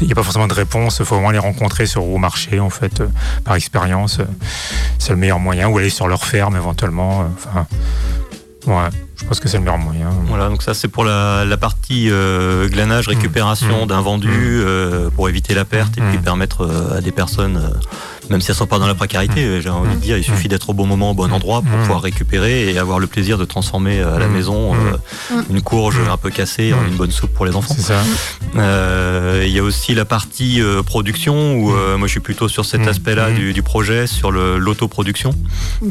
il 0.00 0.06
n'y 0.06 0.12
a 0.12 0.14
pas 0.14 0.22
forcément 0.22 0.48
de 0.48 0.54
réponse. 0.54 0.96
Il 1.00 1.04
faut 1.04 1.14
vraiment 1.16 1.30
les 1.30 1.38
rencontrer 1.38 1.84
sur 1.86 2.04
au 2.04 2.16
marché, 2.18 2.58
en 2.58 2.70
fait, 2.70 3.00
euh, 3.02 3.08
par 3.44 3.54
expérience. 3.56 4.18
euh, 4.20 4.24
c'est 4.98 5.10
le 5.10 5.16
meilleur 5.16 5.38
moyen. 5.40 5.68
Ou 5.68 5.76
aller 5.78 5.90
sur 5.90 6.08
leur 6.08 6.24
ferme, 6.24 6.56
éventuellement. 6.56 7.20
euh, 7.22 7.60
ouais, 8.66 8.88
je 9.16 9.24
pense 9.24 9.40
que 9.40 9.48
c'est 9.48 9.56
le 9.58 9.64
meilleur 9.64 9.78
moyen. 9.78 10.10
Voilà, 10.26 10.48
donc 10.48 10.62
ça 10.62 10.74
c'est 10.74 10.88
pour 10.88 11.04
la, 11.04 11.44
la 11.44 11.56
partie 11.56 12.08
euh, 12.10 12.68
glanage, 12.68 13.08
récupération 13.08 13.84
Mmh. 13.84 13.88
d'un 13.88 14.00
vendu 14.00 14.28
Mmh. 14.28 14.32
euh, 14.66 15.10
pour 15.10 15.28
éviter 15.28 15.54
la 15.54 15.64
perte 15.64 15.96
et 15.98 16.00
puis 16.00 16.18
Mmh. 16.18 16.22
permettre 16.22 16.62
euh, 16.62 16.98
à 16.98 17.00
des 17.00 17.12
personnes, 17.12 17.72
même 18.30 18.40
si 18.40 18.50
elles 18.50 18.56
sont 18.56 18.66
pas 18.66 18.78
dans 18.78 18.86
la 18.86 18.94
précarité, 18.94 19.42
euh, 19.44 19.60
j'ai 19.60 19.70
envie 19.70 19.94
de 19.94 20.00
dire, 20.00 20.16
il 20.18 20.24
suffit 20.24 20.48
d'être 20.48 20.70
au 20.70 20.74
bon 20.74 20.86
moment, 20.86 21.10
au 21.12 21.14
bon 21.14 21.32
endroit 21.32 21.62
pour 21.62 21.70
Mmh. 21.76 21.80
pouvoir 21.82 22.02
récupérer 22.02 22.70
et 22.72 22.78
avoir 22.78 22.98
le 22.98 23.06
plaisir 23.06 23.38
de 23.38 23.44
transformer 23.44 24.00
euh, 24.00 24.16
à 24.16 24.18
la 24.18 24.28
Mmh. 24.28 24.32
maison 24.32 24.74
euh, 24.74 24.76
Mmh. 25.30 25.42
une 25.56 25.62
courge 25.62 25.98
un 26.10 26.16
peu 26.16 26.30
cassée 26.30 26.72
en 26.72 26.80
Mmh. 26.82 26.88
une 26.88 26.96
bonne 26.96 27.10
soupe 27.10 27.32
pour 27.32 27.46
les 27.46 27.54
enfants. 27.56 27.74
C'est 27.76 27.82
ça. 27.82 28.02
Euh, 28.56 29.44
Il 29.46 29.52
y 29.52 29.58
a 29.58 29.62
aussi 29.62 29.94
la 29.94 30.04
partie 30.04 30.60
euh, 30.60 30.82
production 30.82 31.54
où 31.56 31.72
euh, 31.72 31.96
moi 31.96 32.06
je 32.06 32.12
suis 32.12 32.20
plutôt 32.20 32.48
sur 32.48 32.64
cet 32.64 32.82
Mmh. 32.82 32.88
aspect-là 32.88 33.30
Mmh. 33.30 33.34
du, 33.34 33.52
du 33.52 33.62
projet, 33.62 34.06
sur 34.06 34.30
l'autoproduction. 34.30 35.30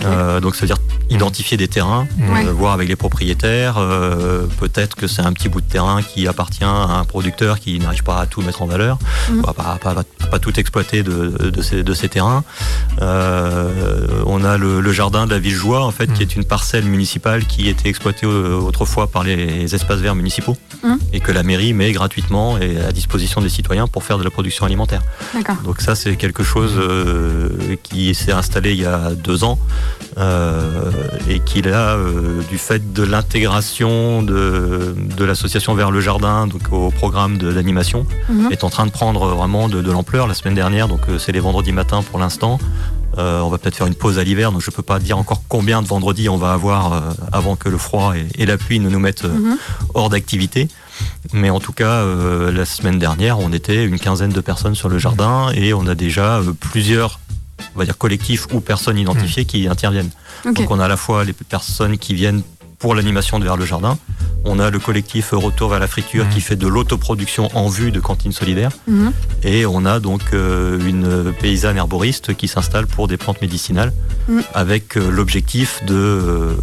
Euh, 0.05 0.39
donc 0.39 0.55
c'est-à-dire 0.55 0.77
identifier 1.09 1.57
des 1.57 1.67
terrains, 1.67 2.07
Ouais. 2.19 2.45
euh, 2.47 2.51
voir 2.51 2.73
avec 2.73 2.87
les 2.87 2.95
propriétaires. 2.95 3.75
euh, 3.77 4.45
Peut-être 4.59 4.95
que 4.95 5.07
c'est 5.07 5.21
un 5.21 5.33
petit 5.33 5.49
bout 5.49 5.61
de 5.61 5.65
terrain 5.69 6.01
qui 6.01 6.27
appartient 6.27 6.63
à 6.63 6.69
un 6.99 7.03
producteur 7.05 7.59
qui 7.59 7.79
n'arrive 7.79 8.03
pas 8.03 8.19
à 8.19 8.25
tout 8.25 8.41
mettre 8.41 8.61
en 8.61 8.65
valeur, 8.67 8.97
pas, 9.43 9.53
pas, 9.53 9.77
pas- 9.81 10.03
pas 10.31 10.39
tout 10.39 10.59
exploiter 10.59 11.03
de, 11.03 11.49
de 11.55 11.61
ces, 11.61 11.83
de 11.83 11.93
ces 11.93 12.09
terrains. 12.09 12.26
Euh, 13.01 14.21
on 14.25 14.43
a 14.43 14.57
le, 14.57 14.81
le 14.81 14.91
jardin 14.91 15.25
de 15.25 15.31
la 15.31 15.39
Villejoie, 15.39 15.83
en 15.83 15.91
fait, 15.91 16.11
qui 16.13 16.21
est 16.23 16.35
une 16.35 16.43
parcelle 16.43 16.85
municipale 16.85 17.45
qui 17.45 17.67
était 17.69 17.89
exploitée 17.89 18.25
euh, 18.25 18.59
autrefois 18.59 19.07
par 19.07 19.23
les 19.23 19.73
espaces 19.75 19.99
verts 19.99 20.15
municipaux 20.15 20.57
Mhm. 20.83 20.99
et 21.11 21.19
que 21.21 21.31
la 21.31 21.41
mairie 21.41 21.73
met 21.73 21.91
gratuitement 21.91 22.59
et 22.59 22.79
à 22.79 22.91
disposition 22.91 23.41
des 23.41 23.49
citoyens 23.49 23.87
pour 23.87 24.03
faire 24.03 24.19
de 24.19 24.23
la 24.23 24.29
production 24.29 24.63
alimentaire. 24.65 25.01
Donc 25.63 25.81
ça, 25.81 25.95
c'est 25.95 26.15
quelque 26.17 26.43
chose 26.43 26.73
euh, 26.77 27.49
qui 27.81 28.13
s'est 28.13 28.31
installé 28.31 28.71
il 28.73 28.81
y 28.81 28.85
a 28.85 29.11
deux 29.15 29.43
ans 29.43 29.57
euh, 30.19 30.91
et 31.27 31.39
qui 31.39 31.61
là, 31.63 31.97
du 32.51 32.57
fait 32.59 32.93
de 32.93 33.03
l'intégration 33.03 34.21
de, 34.21 34.95
de 35.17 35.25
l'association 35.25 35.73
vers 35.73 35.89
le 35.89 35.99
jardin, 35.99 36.45
donc 36.47 36.61
au 36.71 36.91
programme 36.91 37.37
d'animation, 37.39 38.05
Mhm. 38.29 38.51
est 38.51 38.63
en 38.63 38.69
train 38.69 38.85
de 38.85 38.91
prendre 38.91 39.25
vraiment 39.27 39.69
de, 39.69 39.81
de 39.81 39.91
l'ampleur. 39.91 40.27
La 40.27 40.33
semaine 40.35 40.55
dernière, 40.55 40.87
donc 40.87 41.01
c'est 41.17 41.31
les 41.31 41.39
vendredis 41.39 41.71
matins 41.71 42.03
pour 42.03 42.16
l'instant. 42.19 42.59
Euh, 43.17 43.39
on 43.41 43.49
va 43.49 43.57
peut-être 43.57 43.75
faire 43.75 43.87
une 43.87 43.95
pause 43.95 44.19
à 44.19 44.23
l'hiver, 44.23 44.51
donc 44.51 44.61
je 44.61 44.69
peux 44.69 44.83
pas 44.83 44.99
dire 44.99 45.17
encore 45.17 45.41
combien 45.47 45.81
de 45.81 45.87
vendredis 45.87 46.29
on 46.29 46.37
va 46.37 46.53
avoir 46.53 46.93
euh, 46.93 46.99
avant 47.31 47.55
que 47.55 47.67
le 47.67 47.77
froid 47.79 48.13
et, 48.15 48.27
et 48.35 48.45
la 48.45 48.57
pluie 48.57 48.79
ne 48.79 48.89
nous 48.89 48.99
mettent 48.99 49.25
euh, 49.25 49.29
Mhm. 49.29 49.57
hors 49.95 50.09
d'activité. 50.09 50.67
Mais 51.33 51.49
en 51.49 51.59
tout 51.59 51.73
cas, 51.73 52.03
la 52.51 52.65
semaine 52.65 52.97
dernière, 52.97 53.37
on 53.37 53.53
était 53.53 53.85
une 53.85 53.99
quinzaine 53.99 54.31
de 54.31 54.41
personnes 54.41 54.73
sur 54.73 54.89
le 54.89 54.97
jardin 54.97 55.51
et 55.53 55.71
on 55.73 55.85
a 55.85 55.93
déjà 55.93 56.41
plusieurs, 56.59 57.19
on 57.75 57.79
va 57.79 57.85
dire 57.85 57.99
collectifs 57.99 58.47
ou 58.51 58.61
personnes 58.61 58.97
identifiées 58.97 59.45
qui 59.45 59.67
interviennent. 59.67 60.09
Donc 60.45 60.71
on 60.71 60.79
a 60.79 60.85
à 60.85 60.87
la 60.87 60.97
fois 60.97 61.23
les 61.23 61.33
personnes 61.33 61.99
qui 61.99 62.15
viennent 62.15 62.41
pour 62.79 62.93
l'animation 62.95 63.39
de 63.39 63.43
vers 63.43 63.57
le 63.57 63.65
jardin, 63.65 63.97
on 64.45 64.59
a 64.59 64.69
le 64.69 64.79
collectif 64.79 65.31
Retour 65.31 65.69
vers 65.69 65.79
la 65.79 65.87
friture 65.87 66.25
Mhm. 66.25 66.29
qui 66.31 66.41
fait 66.41 66.55
de 66.55 66.67
l'autoproduction 66.67 67.49
en 67.57 67.67
vue 67.67 67.91
de 67.91 67.99
cantines 67.99 68.31
solidaires 68.31 68.71
Mhm. 68.87 69.11
et 69.43 69.65
on 69.65 69.83
a 69.85 69.99
donc 69.99 70.21
euh, 70.33 70.79
une 70.87 71.33
paysanne 71.33 71.77
herboriste 71.77 72.35
qui 72.35 72.47
s'installe 72.47 72.87
pour 72.87 73.07
des 73.07 73.17
plantes 73.17 73.41
médicinales 73.41 73.93
Mhm. 74.27 74.43
avec 74.53 74.95
euh, 74.97 75.09
l'objectif 75.09 75.81
de, 75.85 75.93
euh, 75.95 76.53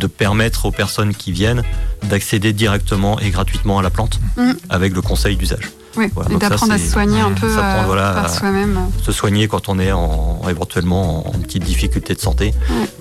de 0.00 0.06
permettre 0.06 0.64
aux 0.66 0.72
personnes 0.72 1.14
qui 1.14 1.30
viennent 1.30 1.62
d'accéder 2.04 2.52
directement 2.52 3.20
et 3.20 3.30
gratuitement 3.30 3.78
à 3.78 3.82
la 3.82 3.90
plante 3.90 4.18
Mhm. 4.36 4.56
avec 4.70 4.94
le 4.94 5.02
conseil 5.02 5.36
d'usage. 5.36 5.70
Voilà, 5.94 6.28
et 6.30 6.32
donc 6.32 6.40
d'apprendre 6.40 6.72
à 6.72 6.78
se 6.78 6.86
soigner 6.86 7.20
un 7.20 7.32
peu 7.32 7.46
euh, 7.46 7.82
voilà, 7.86 8.12
par 8.12 8.30
soi-même. 8.30 8.78
se 9.02 9.10
soigner 9.12 9.48
quand 9.48 9.68
on 9.68 9.78
est 9.78 9.90
en, 9.92 10.40
éventuellement 10.48 11.26
en 11.28 11.32
petite 11.32 11.64
difficulté 11.64 12.14
de 12.14 12.20
santé 12.20 12.54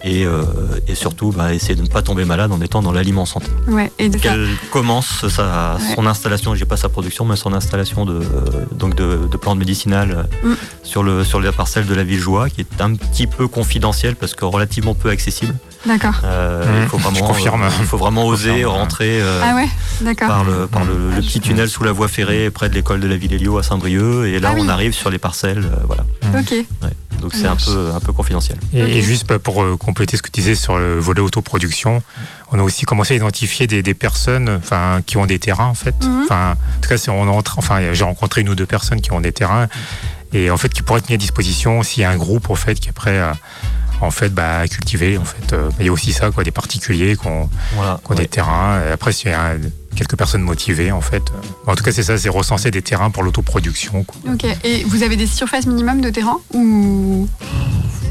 et, 0.04 0.26
euh, 0.26 0.44
et 0.88 0.96
surtout 0.96 1.32
bah, 1.32 1.54
essayer 1.54 1.76
de 1.76 1.84
ne 1.84 1.88
pas 1.88 2.02
tomber 2.02 2.26
malade 2.26 2.52
en 2.52 2.60
étant 2.62 2.82
dans 2.82 2.92
l'aliment 2.92 3.26
santé. 3.26 3.48
Ouais, 3.68 3.92
et 4.00 4.10
de 4.10 4.18
Qu'elle 4.18 4.48
commence 4.72 5.28
sa, 5.28 5.76
Ouais. 5.76 5.96
son 5.96 6.06
installation, 6.08 6.56
j'ai 6.56 6.66
pas 6.66 6.78
sa 6.78 6.90
production, 6.90 7.26
mais 7.26 7.36
son 7.36 7.54
installation 7.54 8.06
de, 8.06 8.22
donc 8.74 8.96
de, 8.96 9.28
de 9.30 9.38
plantes 9.38 9.60
médicinales 9.60 10.28
Mm. 10.44 10.54
sur, 10.84 11.04
le, 11.04 11.24
sur 11.24 11.40
la 11.40 11.52
parcelle 11.52 11.86
de 11.86 11.94
la 11.94 12.04
Villejoie, 12.04 12.50
qui 12.50 12.62
est 12.62 12.82
un 12.82 12.96
petit 12.96 13.28
peu 13.28 13.48
confidentielle 13.48 14.16
parce 14.16 14.34
que 14.34 14.46
relativement 14.46 14.94
peu 14.96 15.10
accessible. 15.10 15.54
D'accord. 15.86 16.16
Euh, 16.26 16.66
Mm, 16.66 16.84
il, 16.84 16.90
faut 16.90 16.98
je 16.98 17.04
vraiment, 17.04 17.28
confirme. 17.28 17.66
il 17.80 17.86
faut 17.86 17.98
vraiment 17.98 18.26
oser 18.26 18.50
confirme, 18.50 18.72
rentrer 18.72 19.22
euh, 19.22 19.42
Ah 19.44 19.56
ouais, 19.56 20.16
par 20.18 20.44
le, 20.44 20.68
par 20.68 20.84
le, 20.84 20.94
le 20.94 21.14
Ah, 21.18 21.22
petit 21.22 21.40
tunnel 21.40 21.70
sous 21.70 21.84
la 21.84 21.92
voie 21.94 22.08
ferrée 22.10 22.50
près 22.50 22.68
de 22.70 22.74
l'école 22.76 23.00
de 23.00 23.08
la 23.08 23.16
Ville-Héliot 23.16 23.58
à 23.58 23.64
Saint-Brieuc. 23.64 24.26
Et 24.28 24.40
là, 24.40 24.50
Ah 24.52 24.56
oui. 24.56 24.62
on 24.66 24.70
arrive 24.70 24.94
sur 24.94 25.10
les 25.10 25.18
parcelles. 25.20 25.64
euh, 25.66 25.78
voilà. 25.88 26.06
Ok. 26.38 26.54
Donc 27.22 27.34
c'est 27.34 27.48
un 27.48 27.56
peu, 27.56 27.92
un 27.96 28.00
peu 28.00 28.14
confidentiel. 28.14 28.58
Et, 28.74 29.02
juste 29.02 29.28
bah, 29.28 29.40
pour 29.40 29.62
euh, 29.64 29.76
compléter 29.78 30.16
ce 30.18 30.22
que 30.22 30.30
tu 30.30 30.40
disais 30.42 30.56
sur 30.56 30.78
le 30.78 31.00
volet 31.00 31.22
autoproduction, 31.22 32.02
on 32.52 32.60
a 32.60 32.62
aussi 32.64 32.86
commencé 32.86 33.14
à 33.14 33.18
identifier 33.18 33.68
des, 33.68 33.82
des 33.84 33.94
personnes 33.94 34.50
enfin, 34.62 35.02
qui 35.06 35.18
ont 35.18 35.26
des 35.26 35.40
terrains 35.40 35.66
en 35.68 35.74
fait. 35.76 35.96
Enfin, 36.24 36.52
en 36.52 36.82
tout 36.82 36.90
cas, 36.90 37.12
on 37.12 37.28
est 37.28 37.30
en 37.30 37.42
train- 37.42 37.56
enfin, 37.58 37.80
j'ai 37.94 38.04
rencontré 38.04 38.42
une 38.42 38.50
ou 38.50 38.56
deux 38.56 38.66
personnes 38.66 39.02
qui 39.02 39.12
ont 39.12 39.20
des 39.22 39.32
terrains 39.34 39.68
et 40.34 40.50
en 40.52 40.58
fait 40.58 40.70
qui 40.70 40.82
pourraient 40.82 41.00
être 41.00 41.10
mis 41.10 41.16
à 41.16 41.18
disposition 41.18 41.84
s'il 41.84 42.02
y 42.04 42.06
a 42.06 42.10
un 42.10 42.16
groupe 42.18 42.50
en 42.50 42.56
fait 42.56 42.76
qui 42.76 42.90
est 42.90 42.94
prêt 42.94 43.18
à 43.20 43.34
en 44.02 44.12
fait 44.12 44.30
bah, 44.30 44.68
cultiver 44.68 45.18
en 45.18 45.26
fait. 45.26 45.54
Euh, 45.54 45.70
Il 45.80 45.86
y 45.86 45.90
a 45.90 45.92
aussi 45.92 46.14
ça 46.14 46.32
quoi, 46.32 46.44
des 46.44 46.52
particuliers 46.52 47.16
qui 47.18 47.28
ont, 47.28 47.50
Voilà. 47.74 48.00
qui 48.04 48.12
ont 48.12 48.16
Ouais. 48.16 48.22
des 48.22 48.28
terrains. 48.28 48.82
Et 48.88 48.92
après, 48.92 49.12
un- 49.34 49.58
quelques 49.96 50.16
personnes 50.16 50.42
motivées 50.42 50.92
en 50.92 51.02
fait. 51.02 51.24
En 51.68 51.76
tout 51.76 51.84
cas, 51.84 51.92
c'est 51.92 52.04
ça, 52.04 52.18
c'est 52.18 52.30
recenser 52.30 52.72
des 52.72 52.82
terrains 52.82 53.10
pour 53.12 53.24
l'autoproduction. 53.24 54.06
Ok. 54.32 54.46
Et 54.64 54.84
vous 54.86 55.04
avez 55.04 55.16
des 55.16 55.28
surfaces 55.28 55.66
minimum 55.66 56.02
de 56.02 56.10
terrain 56.10 56.38
ou 56.54 57.28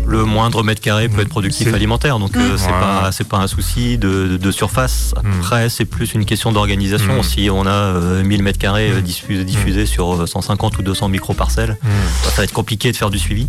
Le 0.06 0.24
moindre 0.24 0.62
mètre 0.62 0.80
carré 0.80 1.08
peut 1.10 1.20
être 1.20 1.28
productif 1.28 1.72
alimentaire, 1.74 2.18
donc 2.18 2.34
euh, 2.36 2.56
c'est 2.56 2.66
Ouais. 2.66 2.72
pas 2.72 3.10
c'est 3.12 3.28
pas 3.28 3.36
un 3.38 3.46
souci 3.46 3.98
de, 3.98 4.26
de- 4.26 4.36
de 4.38 4.50
surface. 4.50 5.12
Après, 5.16 5.68
c'est 5.68 5.84
plus 5.84 6.14
une 6.14 6.24
question 6.24 6.50
d'organisation. 6.50 7.18
Mm. 7.18 7.22
Si 7.22 7.50
on 7.50 7.66
a 7.66 7.70
euh, 7.70 8.22
1000 8.24 8.42
mètres 8.42 8.58
carrés 8.58 8.90
euh, 8.90 9.00
diffusés, 9.02 9.44
diffusés 9.44 9.84
sur 9.84 10.22
euh, 10.22 10.26
150 10.26 10.78
ou 10.78 10.82
200 10.82 11.08
micro-parcelles, 11.10 11.76
Mhm. 11.82 11.90
bah, 12.24 12.30
ça 12.30 12.36
va 12.38 12.44
être 12.44 12.54
compliqué 12.54 12.90
de 12.90 12.96
faire 12.96 13.10
du 13.10 13.18
suivi. 13.18 13.48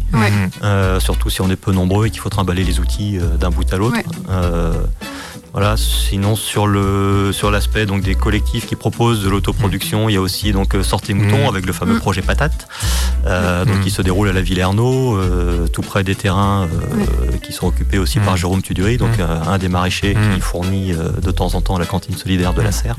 Euh, 0.63 0.99
surtout 0.99 1.29
si 1.29 1.39
on 1.41 1.49
est 1.49 1.55
peu 1.55 1.71
nombreux 1.71 2.07
et 2.07 2.09
qu'il 2.09 2.19
faut 2.19 2.29
trimballer 2.29 2.65
les 2.65 2.79
outils 2.81 3.17
euh, 3.17 3.37
d'un 3.37 3.51
bout 3.51 3.71
à 3.73 3.77
l'autre. 3.77 3.95
Ouais. 3.95 4.03
Voilà. 5.53 5.75
Sinon 5.77 6.35
sur 6.35 6.67
le 6.67 7.31
sur 7.33 7.49
l'aspect 7.51 7.85
donc 7.85 8.01
des 8.03 8.15
collectifs 8.15 8.65
qui 8.67 8.75
proposent 8.75 9.23
de 9.23 9.29
l'autoproduction, 9.29 10.09
il 10.09 10.13
y 10.13 10.17
a 10.17 10.21
aussi 10.21 10.51
donc 10.51 10.75
euh, 10.75 10.83
Sortez 10.83 11.13
Mouton 11.13 11.45
Mm. 11.45 11.49
avec 11.49 11.65
le 11.65 11.73
fameux 11.73 11.95
Mm. 11.95 11.99
projet 11.99 12.21
Patate, 12.21 12.67
euh, 13.25 13.65
donc 13.65 13.77
Mm. 13.77 13.81
qui 13.81 13.89
se 13.91 14.01
déroule 14.01 14.29
à 14.29 14.33
la 14.33 14.41
Ville 14.41 14.59
Ernaud, 14.59 15.15
euh, 15.17 15.67
tout 15.67 15.81
près 15.81 16.03
des 16.03 16.15
terrains 16.15 16.67
euh, 16.71 17.37
qui 17.43 17.51
sont 17.53 17.67
occupés 17.67 17.97
aussi 17.97 18.19
Mm. 18.19 18.23
par 18.23 18.37
Jérôme 18.37 18.61
Tudury, 18.61 18.97
donc 18.97 19.17
Mm. 19.17 19.21
euh, 19.21 19.41
un 19.47 19.57
des 19.57 19.69
maraîchers 19.69 20.15
Mm. 20.15 20.35
qui 20.35 20.41
fournit 20.41 20.93
euh, 20.93 21.09
de 21.21 21.31
temps 21.31 21.53
en 21.55 21.61
temps 21.61 21.77
la 21.77 21.85
cantine 21.85 22.15
solidaire 22.15 22.53
de 22.53 22.61
la 22.61 22.71
Serre. 22.71 22.95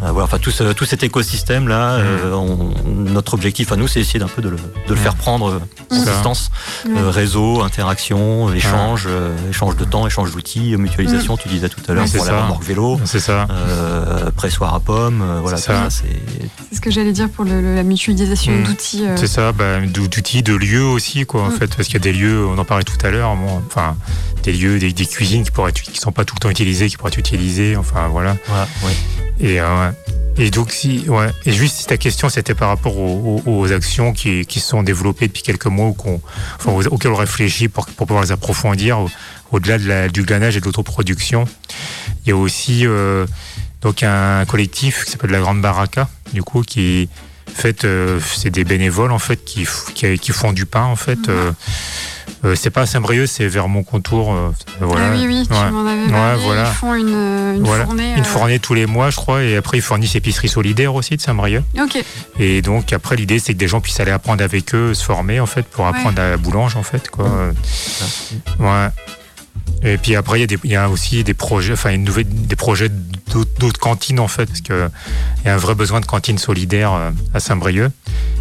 Voilà, 0.00 0.24
enfin 0.24 0.38
tout, 0.38 0.50
ce- 0.50 0.72
tout 0.72 0.84
cet 0.84 1.02
écosystème 1.02 1.68
là, 1.68 1.98
Mm. 1.98 3.12
notre 3.12 3.34
objectif 3.34 3.72
à 3.72 3.76
nous, 3.76 3.86
c'est 3.88 4.00
essayer 4.00 4.18
d'un 4.20 4.26
peu 4.28 4.42
de 4.42 4.48
le, 4.48 4.56
de 4.56 4.62
le 4.90 4.94
Mm. 4.94 4.98
faire 4.98 5.14
prendre 5.14 5.60
Mm. 5.90 5.96
Ouais. 5.96 6.98
Euh, 6.98 7.10
réseau, 7.10 7.62
interaction, 7.62 8.52
échange, 8.52 9.04
euh, 9.08 9.34
échange 9.48 9.76
de 9.76 9.84
temps, 9.84 10.06
échange 10.06 10.32
d'outils, 10.32 10.76
mutualisation. 10.76 11.36
Tu 11.36 11.48
disais 11.48 11.68
tout 11.68 11.80
à 11.90 11.94
l'heure 11.94 12.04
Ouais, 12.04 12.18
la 12.18 12.24
ça. 12.24 12.42
remorque 12.42 12.64
vélo, 12.64 13.00
C'est 13.04 13.20
ça. 13.20 13.46
euh, 13.50 14.30
pressoir 14.32 14.74
à 14.74 14.80
pommes, 14.80 15.22
euh, 15.22 15.38
voilà, 15.40 15.56
C'est 15.56 15.66
tout 15.66 15.72
ça. 15.72 15.90
ça, 15.90 16.02
c'est 16.02 16.48
C'est 16.70 16.76
ce 16.76 16.80
que 16.80 16.90
j'allais 16.90 17.12
dire 17.12 17.28
pour 17.30 17.44
le- 17.44 17.60
le- 17.60 17.74
la 17.74 17.82
mutualisation 17.82 18.52
Mm. 18.52 18.62
d'outils. 18.64 19.04
euh, 19.06 19.16
C'est 19.16 19.26
ça, 19.26 19.52
bah, 19.52 19.80
d'ou- 19.80 20.08
d'outils, 20.08 20.42
de 20.42 20.54
lieux 20.54 20.84
aussi, 20.84 21.24
quoi, 21.26 21.42
en 21.42 21.48
Mm. 21.48 21.52
fait, 21.58 21.74
parce 21.76 21.88
qu'il 21.88 21.94
y 21.94 21.96
a 21.96 22.00
des 22.00 22.12
lieux, 22.12 22.46
on 22.46 22.58
en 22.58 22.64
parlait 22.64 22.84
tout 22.84 22.98
à 23.06 23.10
l'heure, 23.10 23.34
bon, 23.36 23.62
enfin, 23.66 23.96
des 24.42 24.52
lieux, 24.52 24.78
des, 24.78 24.92
des 24.92 25.06
cuisines 25.06 25.44
qui 25.44 25.50
pourraient 25.50 25.70
être, 25.70 25.80
qui 25.82 25.98
sont 25.98 26.12
pas 26.12 26.24
tout 26.24 26.34
le 26.36 26.40
temps 26.40 26.50
utilisées, 26.50 26.88
qui 26.88 26.96
pourraient 26.96 27.10
être 27.12 27.18
utilisées, 27.18 27.76
enfin, 27.76 28.08
voilà. 28.08 28.36
voilà, 28.48 28.66
ouais. 28.84 28.92
Et, 29.40 29.60
euh, 29.60 29.90
et 30.36 30.50
donc, 30.50 30.72
si, 30.72 31.04
ouais, 31.08 31.28
et 31.46 31.52
juste 31.52 31.76
si 31.76 31.86
ta 31.86 31.96
question 31.96 32.28
c'était 32.28 32.54
par 32.54 32.68
rapport 32.68 32.96
aux, 32.98 33.42
aux- 33.46 33.58
aux 33.60 33.72
actions 33.72 34.12
qui, 34.12 34.44
qui 34.46 34.58
se 34.60 34.68
sont 34.68 34.82
développées 34.82 35.28
depuis 35.28 35.42
quelques 35.42 35.66
mois 35.66 35.86
ou 35.86 35.92
qu'on, 35.92 36.20
enfin, 36.56 36.72
aux- 36.72 36.86
auxquelles 36.88 37.12
on 37.12 37.16
réfléchit 37.16 37.68
pour, 37.68 37.86
pour 37.86 38.06
pouvoir 38.06 38.24
les 38.24 38.32
approfondir, 38.32 38.98
au- 38.98 39.10
au-delà 39.52 39.78
de 39.78 39.86
la- 39.86 40.08
du 40.08 40.22
glanage 40.22 40.56
et 40.56 40.60
de 40.60 40.64
l'autoproduction, 40.64 41.44
il 42.24 42.30
y 42.30 42.32
a 42.32 42.36
aussi 42.36 42.86
euh, 42.86 43.26
donc 43.82 44.02
un 44.02 44.44
collectif 44.46 45.04
qui 45.04 45.12
s'appelle 45.12 45.30
la 45.30 45.40
Grande 45.40 45.60
Baraka, 45.62 46.08
du 46.32 46.42
coup, 46.42 46.62
qui 46.62 47.08
fait, 47.54 47.84
euh, 47.84 48.18
c'est 48.34 48.50
des 48.50 48.64
bénévoles 48.64 49.12
en 49.12 49.18
fait 49.20 49.44
qui, 49.44 49.66
qui, 49.94 50.18
qui 50.18 50.32
font 50.32 50.52
du 50.52 50.66
pain 50.66 50.84
en 50.84 50.96
fait. 50.96 51.28
euh, 51.28 51.52
euh, 52.44 52.54
c'est 52.54 52.70
pas 52.70 52.82
à 52.82 52.86
Saint-Brieuc, 52.86 53.26
c'est 53.26 53.46
vers 53.48 53.68
mon 53.68 53.82
contour. 53.82 54.32
euh, 54.32 54.50
voilà. 54.80 55.06
Ah 55.08 55.14
oui, 55.14 55.24
oui, 55.26 55.46
tu 55.46 55.52
Ouais. 55.54 55.70
m'en 55.70 55.86
avais 55.86 56.04
Ouais, 56.04 56.10
parlé. 56.10 56.42
voilà. 56.44 56.68
Ils 56.68 56.74
font 56.74 56.94
une, 56.94 57.08
une 57.56 57.62
Voilà. 57.64 57.84
fournée. 57.86 58.12
Une 58.14 58.20
euh, 58.20 58.24
fournée 58.24 58.58
tous 58.58 58.74
les 58.74 58.86
mois, 58.86 59.10
je 59.10 59.16
crois, 59.16 59.42
et 59.42 59.56
après 59.56 59.78
ils 59.78 59.82
fournissent 59.82 60.14
épicerie 60.14 60.48
solidaire 60.48 60.94
aussi 60.94 61.16
de 61.16 61.20
Saint-Brieuc. 61.20 61.62
Ok. 61.80 62.02
Et 62.38 62.62
donc 62.62 62.92
après 62.92 63.16
l'idée 63.16 63.38
c'est 63.38 63.52
que 63.54 63.58
des 63.58 63.68
gens 63.68 63.80
puissent 63.80 64.00
aller 64.00 64.10
apprendre 64.12 64.42
avec 64.44 64.74
eux, 64.74 64.94
se 64.94 65.04
former 65.04 65.40
en 65.40 65.46
fait 65.46 65.64
pour 65.66 65.86
apprendre 65.86 66.20
à 66.20 66.30
la 66.30 66.36
boulange 66.36 66.76
en 66.76 66.82
fait 66.82 67.08
quoi. 67.10 67.26
Ouais. 68.58 68.88
Et 69.84 69.98
puis 69.98 70.16
après 70.16 70.40
il 70.40 70.70
y 70.70 70.76
a 70.76 70.88
aussi 70.88 71.24
des 71.24 71.34
projets, 71.34 71.74
enfin 71.74 71.96
des 71.96 72.56
projets 72.56 72.88
d'autres 72.88 73.78
cantines 73.78 74.18
en 74.18 74.28
fait 74.28 74.46
parce 74.46 74.62
que 74.62 74.88
il 75.42 75.46
y 75.46 75.50
a 75.50 75.54
un 75.54 75.58
vrai 75.58 75.74
besoin 75.74 76.00
de 76.00 76.06
cantines 76.06 76.38
solidaires 76.38 76.94
euh, 76.94 77.10
à 77.34 77.40
Saint-Brieuc. 77.40 77.90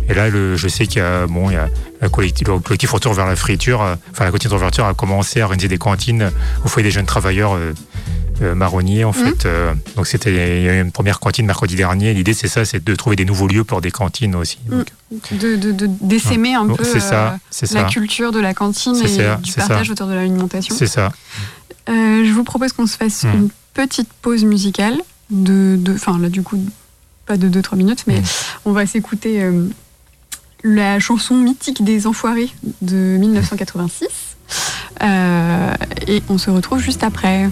Et 0.08 0.14
là 0.14 0.30
je 0.30 0.68
sais 0.68 0.88
qu'il 0.88 1.00
y 1.00 1.06
a 1.06 1.28
bon 1.28 1.50
il 1.50 1.54
y 1.54 1.58
a 1.58 1.70
le 2.02 2.10
collectif, 2.10 2.48
le 2.48 2.60
collectif 2.60 2.92
Retour 2.92 3.14
vers 3.14 3.26
la 3.26 3.36
friture, 3.36 3.82
euh, 3.82 3.96
enfin 4.12 4.24
la 4.24 4.32
cantine 4.32 4.52
de 4.52 4.82
a 4.82 4.94
commencé 4.94 5.42
à 5.42 5.44
organiser 5.46 5.68
des 5.68 5.78
cantines 5.78 6.32
au 6.64 6.68
foyer 6.70 6.88
des 6.88 6.92
jeunes 6.92 7.06
travailleurs. 7.06 7.58
Euh, 8.42 8.56
marronniers 8.56 9.04
en 9.04 9.12
Mhm. 9.12 9.26
fait. 9.26 9.46
Euh, 9.46 9.74
donc 9.96 10.08
c'était 10.08 10.32
il 10.32 10.64
y 10.64 10.70
a 10.70 10.76
eu 10.76 10.82
une 10.82 10.92
première 10.92 11.20
cantine 11.20 11.46
mercredi 11.46 11.76
dernier. 11.76 12.14
L'idée 12.14 12.34
c'est 12.34 12.48
ça, 12.48 12.66
c'est 12.66 12.84
de 12.84 12.96
trouver 12.96 13.16
des 13.16 13.26
nouveaux 13.26 13.48
lieux 13.48 13.64
pour 13.64 13.82
des 13.82 13.92
cantines 13.92 14.36
aussi. 14.36 14.58
Donc, 14.68 14.88
De, 15.32 15.56
de, 15.56 15.72
de 15.72 15.88
d'essaimer 16.02 16.56
un 16.56 16.68
peu 16.68 16.84
c'est 16.84 17.00
ça, 17.00 17.34
euh, 17.34 17.68
la 17.74 17.82
ça, 17.82 17.84
culture 17.86 18.32
de 18.32 18.40
la 18.40 18.54
cantine 18.54 18.96
et 18.96 19.08
ça, 19.08 19.36
du 19.36 19.52
partage 19.54 19.90
autour 19.92 20.08
de 20.08 20.14
l'alimentation. 20.14 20.76
c'est 20.76 20.88
ça. 20.88 21.12
Euh, 21.90 22.24
je 22.26 22.32
vous 22.32 22.44
propose 22.44 22.72
qu'on 22.74 22.88
se 22.88 22.98
fasse 22.98 23.24
Mm. 23.24 23.34
une 23.34 23.50
petite 23.74 24.10
pause 24.22 24.44
musicale 24.46 24.98
de, 25.30 25.78
enfin 25.94 26.18
là 26.20 26.30
du 26.30 26.42
coup 26.44 26.58
pas 27.26 27.38
de 27.38 27.48
2-3 27.50 27.76
minutes, 27.78 28.04
mais 28.08 28.20
Mm. 28.20 28.24
on 28.66 28.72
va 28.72 28.86
s'écouter 28.86 29.42
euh, 29.44 29.68
la 30.64 31.00
chanson 31.00 31.36
mythique 31.36 31.84
des 31.84 32.08
Enfoirés 32.08 32.50
de 32.82 33.18
1986 33.20 34.08
Euh, 35.02 35.74
et 36.08 36.22
on 36.30 36.38
se 36.38 36.50
retrouve 36.52 36.80
juste 36.80 37.04
après. 37.04 37.50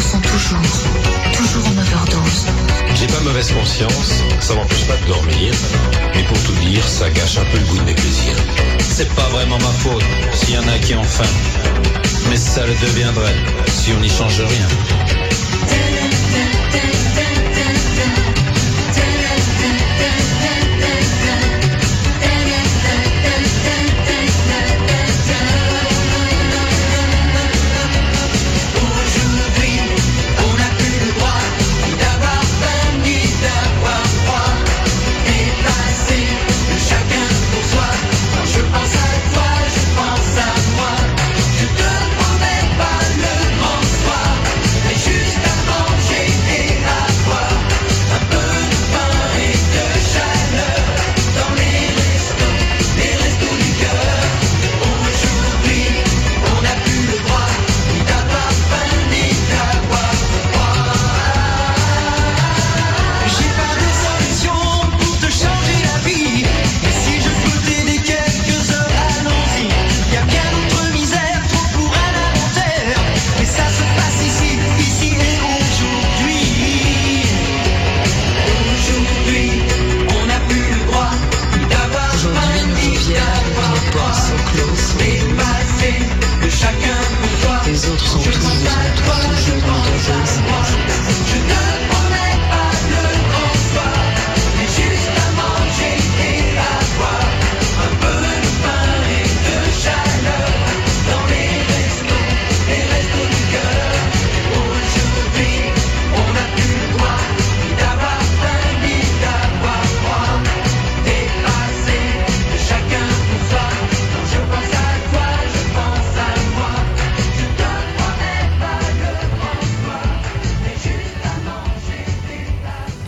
Toujours, 0.00 0.58
toujours 1.36 1.66
en 1.68 1.78
overdose. 1.78 2.46
J'ai 2.94 3.06
pas 3.06 3.20
mauvaise 3.20 3.52
conscience, 3.52 4.22
ça 4.40 4.54
m'empêche 4.54 4.86
pas 4.86 4.96
de 4.96 5.06
dormir, 5.06 5.52
mais 6.14 6.22
pour 6.22 6.42
tout 6.44 6.54
dire, 6.54 6.86
ça 6.88 7.10
gâche 7.10 7.36
un 7.36 7.44
peu 7.52 7.58
le 7.58 7.66
goût 7.66 7.78
de 7.78 7.84
mes 7.84 7.94
plaisirs. 7.94 8.36
C'est 8.78 9.12
pas 9.14 9.28
vraiment 9.28 9.58
ma 9.58 9.72
faute 9.82 10.02
s'il 10.32 10.54
y 10.54 10.58
en 10.58 10.68
a 10.68 10.78
qui 10.78 10.94
ont 10.94 11.04
faim, 11.04 11.24
mais 12.30 12.36
ça 12.36 12.66
le 12.66 12.72
deviendrait 12.74 13.36
si 13.68 13.92
on 13.92 14.00
n'y 14.00 14.08
change 14.08 14.40
rien. 14.40 15.19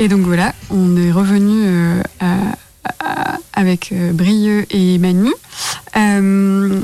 Et 0.02 0.08
donc 0.08 0.22
voilà, 0.22 0.52
on 0.70 0.96
est 0.96 1.12
revenu 1.12 1.62
euh, 1.64 2.02
à- 2.20 2.36
à- 3.00 3.38
avec 3.54 3.92
euh, 3.92 4.12
Brieux 4.12 4.66
et 4.70 4.98
Manu. 4.98 5.30
Euh, 5.96 6.80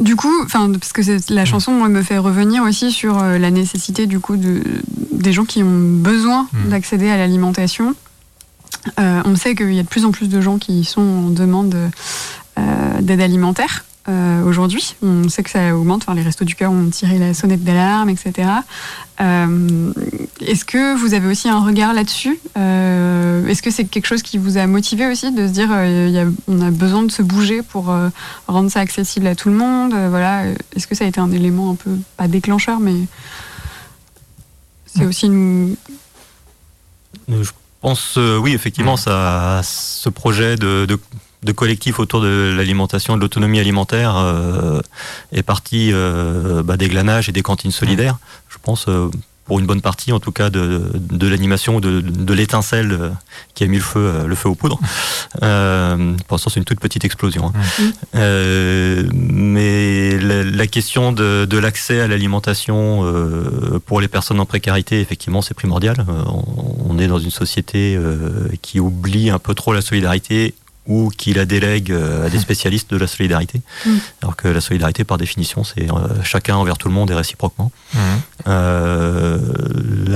du 0.00 0.16
coup, 0.16 0.32
enfin, 0.44 0.70
parce 0.72 0.92
que 0.92 1.02
la 1.32 1.44
chanson 1.44 1.72
moi, 1.72 1.88
me 1.88 2.02
fait 2.02 2.18
revenir 2.18 2.62
aussi 2.62 2.92
sur 2.92 3.22
la 3.22 3.50
nécessité 3.50 4.06
du 4.06 4.20
coup 4.20 4.36
de, 4.36 4.62
des 5.12 5.32
gens 5.32 5.44
qui 5.44 5.62
ont 5.62 5.78
besoin 6.00 6.48
Mm. 6.52 6.68
d'accéder 6.70 7.10
à 7.10 7.16
l'alimentation. 7.16 7.94
Euh, 9.00 9.20
on 9.24 9.36
sait 9.36 9.54
qu'il 9.54 9.74
y 9.74 9.78
a 9.80 9.82
de 9.82 9.88
plus 9.88 10.04
en 10.04 10.10
plus 10.12 10.28
de 10.28 10.40
gens 10.40 10.58
qui 10.58 10.84
sont 10.84 11.00
en 11.00 11.30
demande 11.30 11.74
euh, 12.58 13.00
d'aide 13.00 13.20
alimentaire. 13.20 13.84
Euh, 14.08 14.42
aujourd'hui, 14.44 14.96
on 15.02 15.28
sait 15.28 15.42
que 15.42 15.50
ça 15.50 15.74
augmente. 15.74 16.02
Enfin, 16.02 16.14
les 16.14 16.22
restos 16.22 16.44
du 16.44 16.54
cœur 16.54 16.70
ont 16.72 16.90
tiré 16.90 17.18
la 17.18 17.32
sonnette 17.34 17.64
d'alarme, 17.64 18.10
etc. 18.10 18.48
Euh, 19.20 19.92
Est-ce 20.40 20.64
que 20.64 20.96
vous 20.98 21.14
avez 21.14 21.26
aussi 21.28 21.48
un 21.48 21.64
regard 21.64 21.94
là-dessus? 21.94 22.38
Euh, 22.58 23.46
Est-ce 23.46 23.62
que 23.62 23.70
c'est 23.70 23.84
quelque 23.84 24.06
chose 24.06 24.22
qui 24.22 24.36
vous 24.38 24.58
a 24.58 24.66
motivé 24.66 25.06
aussi 25.10 25.32
de 25.32 25.46
se 25.46 25.52
dire 25.52 25.68
y 25.86 26.18
a- 26.18 26.26
on 26.48 26.60
a 26.60 26.70
besoin 26.70 27.02
de 27.04 27.10
se 27.10 27.22
bouger 27.22 27.62
pour 27.62 27.94
rendre 28.46 28.70
ça 28.70 28.80
accessible 28.80 29.26
à 29.26 29.34
tout 29.34 29.48
le 29.48 29.54
monde? 29.56 29.94
Voilà. 30.10 30.44
Est-ce 30.76 30.86
que 30.86 30.94
ça 30.94 31.04
a 31.04 31.08
été 31.08 31.20
un 31.20 31.30
élément 31.32 31.70
un 31.70 31.74
peu 31.76 31.90
pas 32.16 32.28
déclencheur, 32.28 32.80
mais 32.80 32.94
c'est 34.86 35.06
aussi 35.06 35.26
une. 35.26 35.76
Je 37.28 37.50
pense, 37.80 38.16
oui, 38.16 38.52
effectivement, 38.52 38.96
ça, 38.96 39.60
ce 39.62 40.08
projet 40.08 40.56
de, 40.56 40.84
de- 40.86 40.98
de 41.44 41.52
collectif 41.52 41.98
autour 41.98 42.20
de 42.22 42.54
l'alimentation 42.56 43.16
de 43.16 43.20
l'autonomie 43.20 43.60
alimentaire 43.60 44.16
euh, 44.16 44.80
est 45.32 45.42
parti 45.42 45.90
euh, 45.92 46.62
bah, 46.62 46.76
des 46.76 46.88
glanages 46.88 47.28
et 47.28 47.32
des 47.32 47.42
cantines 47.42 47.70
solidaires. 47.70 48.16
Je 48.48 48.56
pense, 48.62 48.86
euh, 48.88 49.10
pour 49.44 49.60
une 49.60 49.66
bonne 49.66 49.82
partie, 49.82 50.10
en 50.10 50.20
tout 50.20 50.32
cas, 50.32 50.48
de, 50.48 50.90
de 50.94 51.28
l'animation, 51.28 51.78
de, 51.78 52.00
de 52.00 52.32
l'étincelle 52.32 53.12
qui 53.54 53.62
a 53.62 53.66
mis 53.66 53.76
le 53.76 53.82
feu, 53.82 54.24
le 54.26 54.34
feu 54.34 54.48
aux 54.48 54.54
poudres. 54.54 54.78
Pour 55.32 56.34
l'instant, 56.34 56.48
c'est 56.48 56.60
une 56.60 56.64
toute 56.64 56.80
petite 56.80 57.04
explosion. 57.04 57.52
hein. 57.54 57.92
Euh, 58.14 59.06
mais 59.12 60.18
la, 60.18 60.44
la 60.44 60.66
question 60.66 61.12
de, 61.12 61.44
de 61.44 61.58
l'accès 61.58 62.00
à 62.00 62.08
l'alimentation 62.08 63.04
pour 63.84 64.00
les 64.00 64.08
personnes 64.08 64.40
en 64.40 64.46
précarité, 64.46 64.98
effectivement, 65.02 65.42
c'est 65.42 65.52
primordial. 65.52 66.06
On, 66.08 66.42
on 66.88 66.98
est 66.98 67.06
dans 67.06 67.18
une 67.18 67.30
société 67.30 67.98
qui 68.62 68.80
oublie 68.80 69.28
un 69.28 69.38
peu 69.38 69.52
trop 69.54 69.74
la 69.74 69.82
solidarité 69.82 70.54
ou 70.86 71.10
qui 71.16 71.32
la 71.32 71.44
délègue 71.46 71.92
euh, 71.92 72.26
à 72.26 72.30
des 72.30 72.38
spécialistes 72.38 72.90
de 72.90 72.96
la 72.96 73.06
solidarité. 73.06 73.60
Mm. 73.86 73.90
Alors 74.22 74.36
que 74.36 74.48
la 74.48 74.60
solidarité, 74.60 75.04
par 75.04 75.18
définition, 75.18 75.64
c'est 75.64 75.90
euh, 75.90 76.22
chacun 76.22 76.56
envers 76.56 76.76
tout 76.76 76.88
le 76.88 76.94
monde 76.94 77.10
et 77.10 77.14
réciproquement. 77.14 77.70
Euh, 78.46 79.38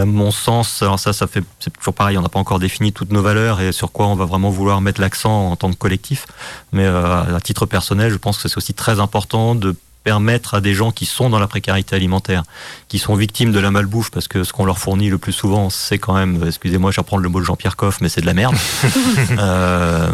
à 0.01 0.05
mon 0.05 0.31
sens, 0.31 0.83
alors 0.83 0.99
ça, 0.99 1.13
ça 1.13 1.27
fait 1.27 1.43
c'est 1.59 1.73
toujours 1.73 1.95
pareil. 1.95 2.19
On 2.19 2.23
n'a 2.23 2.29
pas 2.29 2.39
encore 2.39 2.59
défini 2.59 2.93
toutes 2.93 3.13
nos 3.13 3.23
valeurs 3.23 3.61
et 3.61 3.73
sur 3.73 3.93
quoi 3.93 4.07
on 4.07 4.15
va 4.15 4.27
vraiment 4.27 4.51
vouloir 4.51 4.81
mettre 4.81 5.01
l'accent 5.01 5.51
en 5.51 5.57
tant 5.57 5.71
que 5.71 5.77
collectif. 5.77 6.27
Mais 6.73 6.85
euh, 6.85 7.37
à 7.37 7.41
titre 7.41 7.67
personnel, 7.67 8.13
je 8.13 8.17
pense 8.17 8.39
que 8.39 8.49
c'est 8.49 8.57
aussi 8.57 8.75
très 8.75 9.01
important 9.01 9.55
de 9.55 9.75
permettre 10.13 10.55
à 10.55 10.61
des 10.63 10.73
gens 10.73 10.91
qui 10.91 11.05
sont 11.05 11.29
dans 11.29 11.39
la 11.39 11.47
précarité 11.47 11.95
alimentaire, 11.95 12.43
qui 12.89 12.99
sont 12.99 13.15
victimes 13.15 13.53
de 13.53 13.61
la 13.61 13.71
malbouffe, 13.71 14.11
parce 14.11 14.27
que 14.27 14.43
ce 14.43 14.55
qu'on 14.55 14.65
leur 14.65 14.79
fournit 14.79 15.11
le 15.11 15.19
plus 15.19 15.33
souvent, 15.35 15.69
c'est 15.69 15.99
quand 15.99 16.15
même, 16.15 16.43
excusez-moi, 16.47 16.91
je 16.93 16.97
vais 16.97 17.03
reprendre 17.03 17.23
le 17.23 17.29
mot 17.29 17.41
de 17.41 17.45
Jean-Pierre 17.45 17.77
Coff, 17.77 17.99
mais 18.01 18.09
c'est 18.09 18.23
de 18.23 18.27
la 18.27 18.33
merde, 18.33 18.57
Euh, 19.39 20.09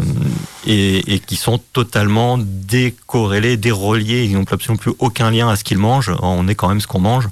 et, 0.67 1.13
et 1.13 1.19
qui 1.19 1.37
sont 1.37 1.59
totalement 1.71 2.37
décorrélés, 2.37 3.55
déreliés, 3.55 4.25
ils 4.25 4.33
n'ont 4.33 4.43
absolument 4.51 4.81
plus 4.81 4.93
aucun 4.99 5.31
lien 5.31 5.47
à 5.47 5.55
ce 5.55 5.63
qu'ils 5.63 5.77
mangent, 5.77 6.11
on 6.21 6.47
est 6.49 6.55
quand 6.55 6.67
même 6.67 6.81
ce 6.81 6.87
qu'on 6.87 6.99
mange, 6.99 7.29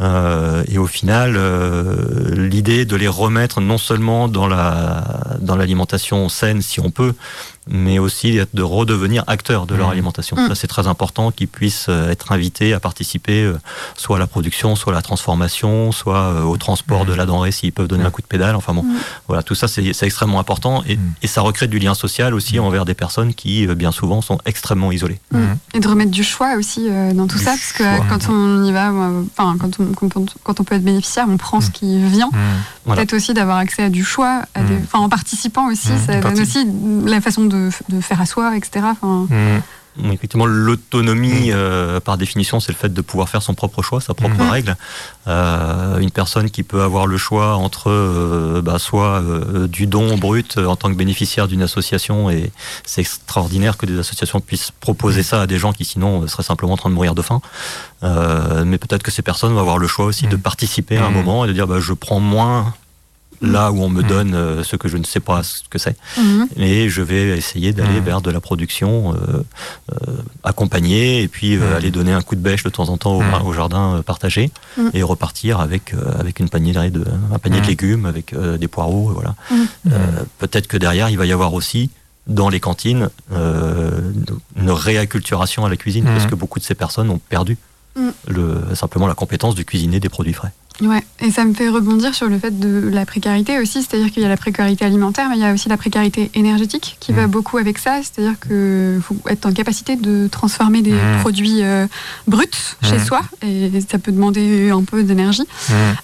Euh, 0.00 0.62
et 0.68 0.78
au 0.78 0.86
final, 0.86 1.34
euh, 1.36 2.34
l'idée 2.52 2.84
de 2.86 2.96
les 2.96 3.08
remettre 3.08 3.60
non 3.60 3.78
seulement 3.78 4.28
dans 4.28 4.46
la 4.46 5.04
dans 5.40 5.56
l'alimentation 5.56 6.28
saine, 6.28 6.62
si 6.62 6.78
on 6.80 6.90
peut, 6.90 7.14
mais 7.66 7.98
aussi 7.98 8.38
de 8.54 8.62
redevenir 8.62 9.24
acteurs 9.26 9.66
de 9.66 9.74
leur 9.74 9.88
Mmh. 9.88 9.92
alimentation. 9.92 10.36
Mmh. 10.36 10.48
Ça, 10.48 10.54
c'est 10.54 10.66
très 10.76 10.86
important 10.86 11.30
qu'ils 11.32 11.48
puissent 11.48 11.90
être 12.10 12.32
invités 12.32 12.72
à 12.74 12.80
participer 12.80 13.42
euh, 13.42 13.58
soit 13.96 14.16
à 14.16 14.18
la 14.20 14.26
production, 14.26 14.76
soit 14.76 14.92
à 14.92 14.96
la 14.96 15.02
transformation, 15.02 15.92
soit 15.92 16.18
euh, 16.18 16.42
au 16.42 16.56
transport 16.56 17.04
de 17.04 17.12
la 17.14 17.26
denrée 17.26 17.52
s'ils 17.52 17.72
peuvent 17.72 17.88
donner 17.88 18.04
un 18.04 18.10
coup 18.10 18.22
de 18.22 18.26
pédale. 18.26 18.56
Enfin 18.56 18.72
bon, 18.74 18.82
Mmh. 18.82 18.96
voilà, 19.26 19.42
tout 19.42 19.54
ça, 19.54 19.66
c'est 19.68 19.84
extrêmement 20.02 20.38
important 20.40 20.82
et, 20.86 20.96
Mmh. 20.96 21.00
et 21.22 21.26
ça 21.26 21.40
recrée 21.42 21.66
du 21.68 21.78
lien 21.78 21.94
social 21.94 22.34
aussi 22.34 22.58
envers 22.58 22.84
des 22.84 22.94
personnes 22.94 23.34
qui, 23.34 23.66
euh, 23.66 23.74
bien 23.74 23.92
souvent, 23.92 24.20
sont 24.22 24.38
extrêmement 24.46 24.90
isolées. 24.92 25.20
Mm. 25.32 25.38
Et 25.74 25.80
de 25.80 25.88
remettre 25.88 26.10
du 26.10 26.24
choix 26.24 26.54
aussi 26.56 26.86
euh, 26.88 27.12
dans 27.12 27.26
tout 27.26 27.38
Du 27.38 27.44
ça, 27.44 27.50
parce 27.52 27.72
que 27.72 27.84
choix. 27.84 27.92
euh, 27.94 28.08
quand 28.08 28.28
on 28.32 28.64
y 28.64 28.72
va, 28.72 28.90
euh, 28.90 29.22
enfin 29.36 29.56
quand 29.58 29.78
on, 29.80 29.86
quand, 30.44 30.64
peut 30.64 30.74
être 30.74 30.84
bénéficiaire, 30.84 31.26
on 31.28 31.36
prend 31.36 31.60
ce 31.60 31.70
qui 31.70 32.02
vient. 32.08 32.30
Voilà. 32.84 33.00
Peut-être 33.02 33.14
aussi 33.14 33.34
d'avoir 33.34 33.58
accès 33.58 33.82
à 33.82 33.90
du 33.90 34.04
choix, 34.04 34.42
à 34.54 34.62
des- 34.62 34.74
Mm. 34.74 34.86
en 34.94 35.08
participant 35.08 35.68
aussi, 35.70 35.88
Mm, 35.92 35.98
ça 36.06 36.20
donne 36.20 36.40
aussi 36.40 36.66
la 37.04 37.20
façon 37.20 37.44
de, 37.44 37.70
de 37.88 38.00
faire 38.00 38.20
asseoir, 38.20 38.52
etc. 38.54 38.86
Enfin, 38.90 39.26
Effectivement, 40.12 40.46
l'autonomie, 40.46 41.50
euh, 41.52 41.98
par 42.00 42.16
définition, 42.18 42.60
c'est 42.60 42.72
le 42.72 42.76
fait 42.78 42.92
de 42.92 43.00
pouvoir 43.00 43.28
faire 43.28 43.42
son 43.42 43.54
propre 43.54 43.82
choix, 43.82 44.00
sa 44.00 44.14
propre 44.14 44.36
Mhm. 44.42 44.50
règle. 44.50 44.76
Euh, 45.26 45.98
une 45.98 46.10
personne 46.10 46.50
qui 46.50 46.62
peut 46.62 46.82
avoir 46.82 47.06
le 47.06 47.16
choix 47.16 47.56
entre 47.56 47.90
euh, 47.90 48.62
bah, 48.62 48.78
soit 48.78 49.22
du 49.68 49.86
don 49.86 50.16
brut 50.16 50.56
en 50.58 50.76
tant 50.76 50.88
que 50.90 50.94
bénéficiaire 50.96 51.48
d'une 51.48 51.62
association, 51.62 52.30
et 52.30 52.50
c'est 52.84 53.00
extraordinaire 53.00 53.76
que 53.76 53.86
des 53.86 53.98
associations 53.98 54.40
puissent 54.40 54.70
proposer 54.80 55.22
ça 55.22 55.42
à 55.42 55.46
des 55.46 55.58
gens 55.58 55.72
qui 55.72 55.84
sinon 55.84 56.26
seraient 56.28 56.42
simplement 56.42 56.74
en 56.74 56.76
train 56.76 56.90
de 56.90 56.94
mourir 56.94 57.14
de 57.14 57.22
faim. 57.22 57.40
Mais 58.02 58.78
peut-être 58.78 59.02
que 59.02 59.10
ces 59.10 59.22
personnes 59.22 59.52
vont 59.52 59.60
avoir 59.60 59.78
le 59.78 59.86
choix 59.88 60.04
aussi 60.06 60.26
de 60.26 60.36
participer 60.36 60.96
à 60.96 61.06
un 61.06 61.10
moment 61.10 61.44
et 61.44 61.48
de 61.48 61.52
dire 61.52 61.66
bah, 61.66 61.80
je 61.80 61.92
prends 61.92 62.20
moins 62.20 62.74
là 63.40 63.70
où 63.72 63.82
on 63.82 63.88
me 63.88 64.02
donne 64.02 64.34
euh, 64.34 64.62
ce 64.64 64.76
que 64.76 64.88
je 64.88 64.96
ne 64.96 65.04
sais 65.04 65.20
pas 65.20 65.42
ce 65.42 65.60
que 65.70 65.78
c'est. 65.78 65.96
Mhm. 66.18 66.48
et 66.56 66.88
je 66.88 67.02
vais 67.02 67.36
essayer 67.38 67.72
d'aller 67.72 67.98
Mhm. 68.00 68.04
vers 68.04 68.20
de 68.20 68.30
la 68.30 68.40
production 68.40 69.14
euh, 69.14 69.16
euh, 69.92 70.16
accompagnée 70.44 71.22
et 71.22 71.28
puis 71.28 71.56
euh, 71.56 71.60
Mhm. 71.70 71.76
aller 71.76 71.90
donner 71.90 72.12
un 72.12 72.22
coup 72.22 72.34
de 72.34 72.40
bêche 72.40 72.62
de 72.64 72.68
temps 72.70 72.88
en 72.88 72.96
temps 72.96 73.16
au, 73.18 73.46
au 73.46 73.52
jardin 73.52 74.02
partagé 74.04 74.50
et 74.94 75.02
repartir 75.02 75.60
avec 75.60 75.94
euh, 75.94 75.98
avec 76.18 76.40
une 76.40 76.48
panier 76.48 76.72
de 76.90 77.04
un 77.32 77.38
panier 77.38 77.60
de 77.60 77.66
légumes 77.66 78.06
avec 78.06 78.32
euh, 78.32 78.58
des 78.58 78.68
poireaux 78.68 79.10
voilà. 79.14 79.34
Peut-être 80.38 80.66
que 80.66 80.76
derrière 80.76 81.08
il 81.10 81.18
va 81.18 81.26
y 81.26 81.32
avoir 81.32 81.54
aussi 81.54 81.90
dans 82.26 82.48
les 82.50 82.60
cantines 82.60 83.08
euh, 83.32 84.00
une 84.56 84.70
réacculturation 84.70 85.64
à 85.64 85.68
la 85.70 85.76
cuisine 85.76 86.04
parce 86.04 86.26
que 86.26 86.34
beaucoup 86.34 86.58
de 86.58 86.64
ces 86.64 86.74
personnes 86.74 87.08
ont 87.10 87.18
perdu 87.28 87.56
le, 88.28 88.60
simplement 88.74 89.06
la 89.08 89.14
compétence 89.14 89.54
de 89.54 89.62
cuisiner 89.62 89.98
des 89.98 90.08
produits 90.08 90.32
frais. 90.34 90.52
Ouais, 90.80 91.02
et 91.20 91.32
ça 91.32 91.44
me 91.44 91.54
fait 91.54 91.68
rebondir 91.68 92.14
sur 92.14 92.28
le 92.28 92.38
fait 92.38 92.56
de 92.60 92.88
la 92.92 93.04
précarité 93.04 93.58
aussi, 93.58 93.82
c'est-à-dire 93.82 94.12
qu'il 94.12 94.22
y 94.22 94.26
a 94.26 94.28
la 94.28 94.36
précarité 94.36 94.84
alimentaire, 94.84 95.28
mais 95.28 95.34
il 95.36 95.40
y 95.40 95.44
a 95.44 95.52
aussi 95.52 95.68
la 95.68 95.76
précarité 95.76 96.30
énergétique 96.34 96.96
qui 97.00 97.12
va 97.12 97.26
Mm. 97.26 97.30
beaucoup 97.30 97.58
avec 97.58 97.78
ça, 97.78 97.98
c'est-à-dire 98.00 98.38
qu'il 98.38 99.00
faut 99.02 99.16
être 99.28 99.44
en 99.46 99.52
capacité 99.52 99.96
de 99.96 100.28
transformer 100.30 100.82
des 100.82 100.92
Mm. 100.92 101.18
produits 101.20 101.62
euh, 101.64 101.88
bruts 102.28 102.46
chez 102.82 102.96
Mm. 102.98 103.04
soi, 103.04 103.22
et 103.42 103.72
ça 103.90 103.98
peut 103.98 104.12
demander 104.12 104.70
un 104.70 104.84
peu 104.84 105.02
d'énergie. 105.02 105.42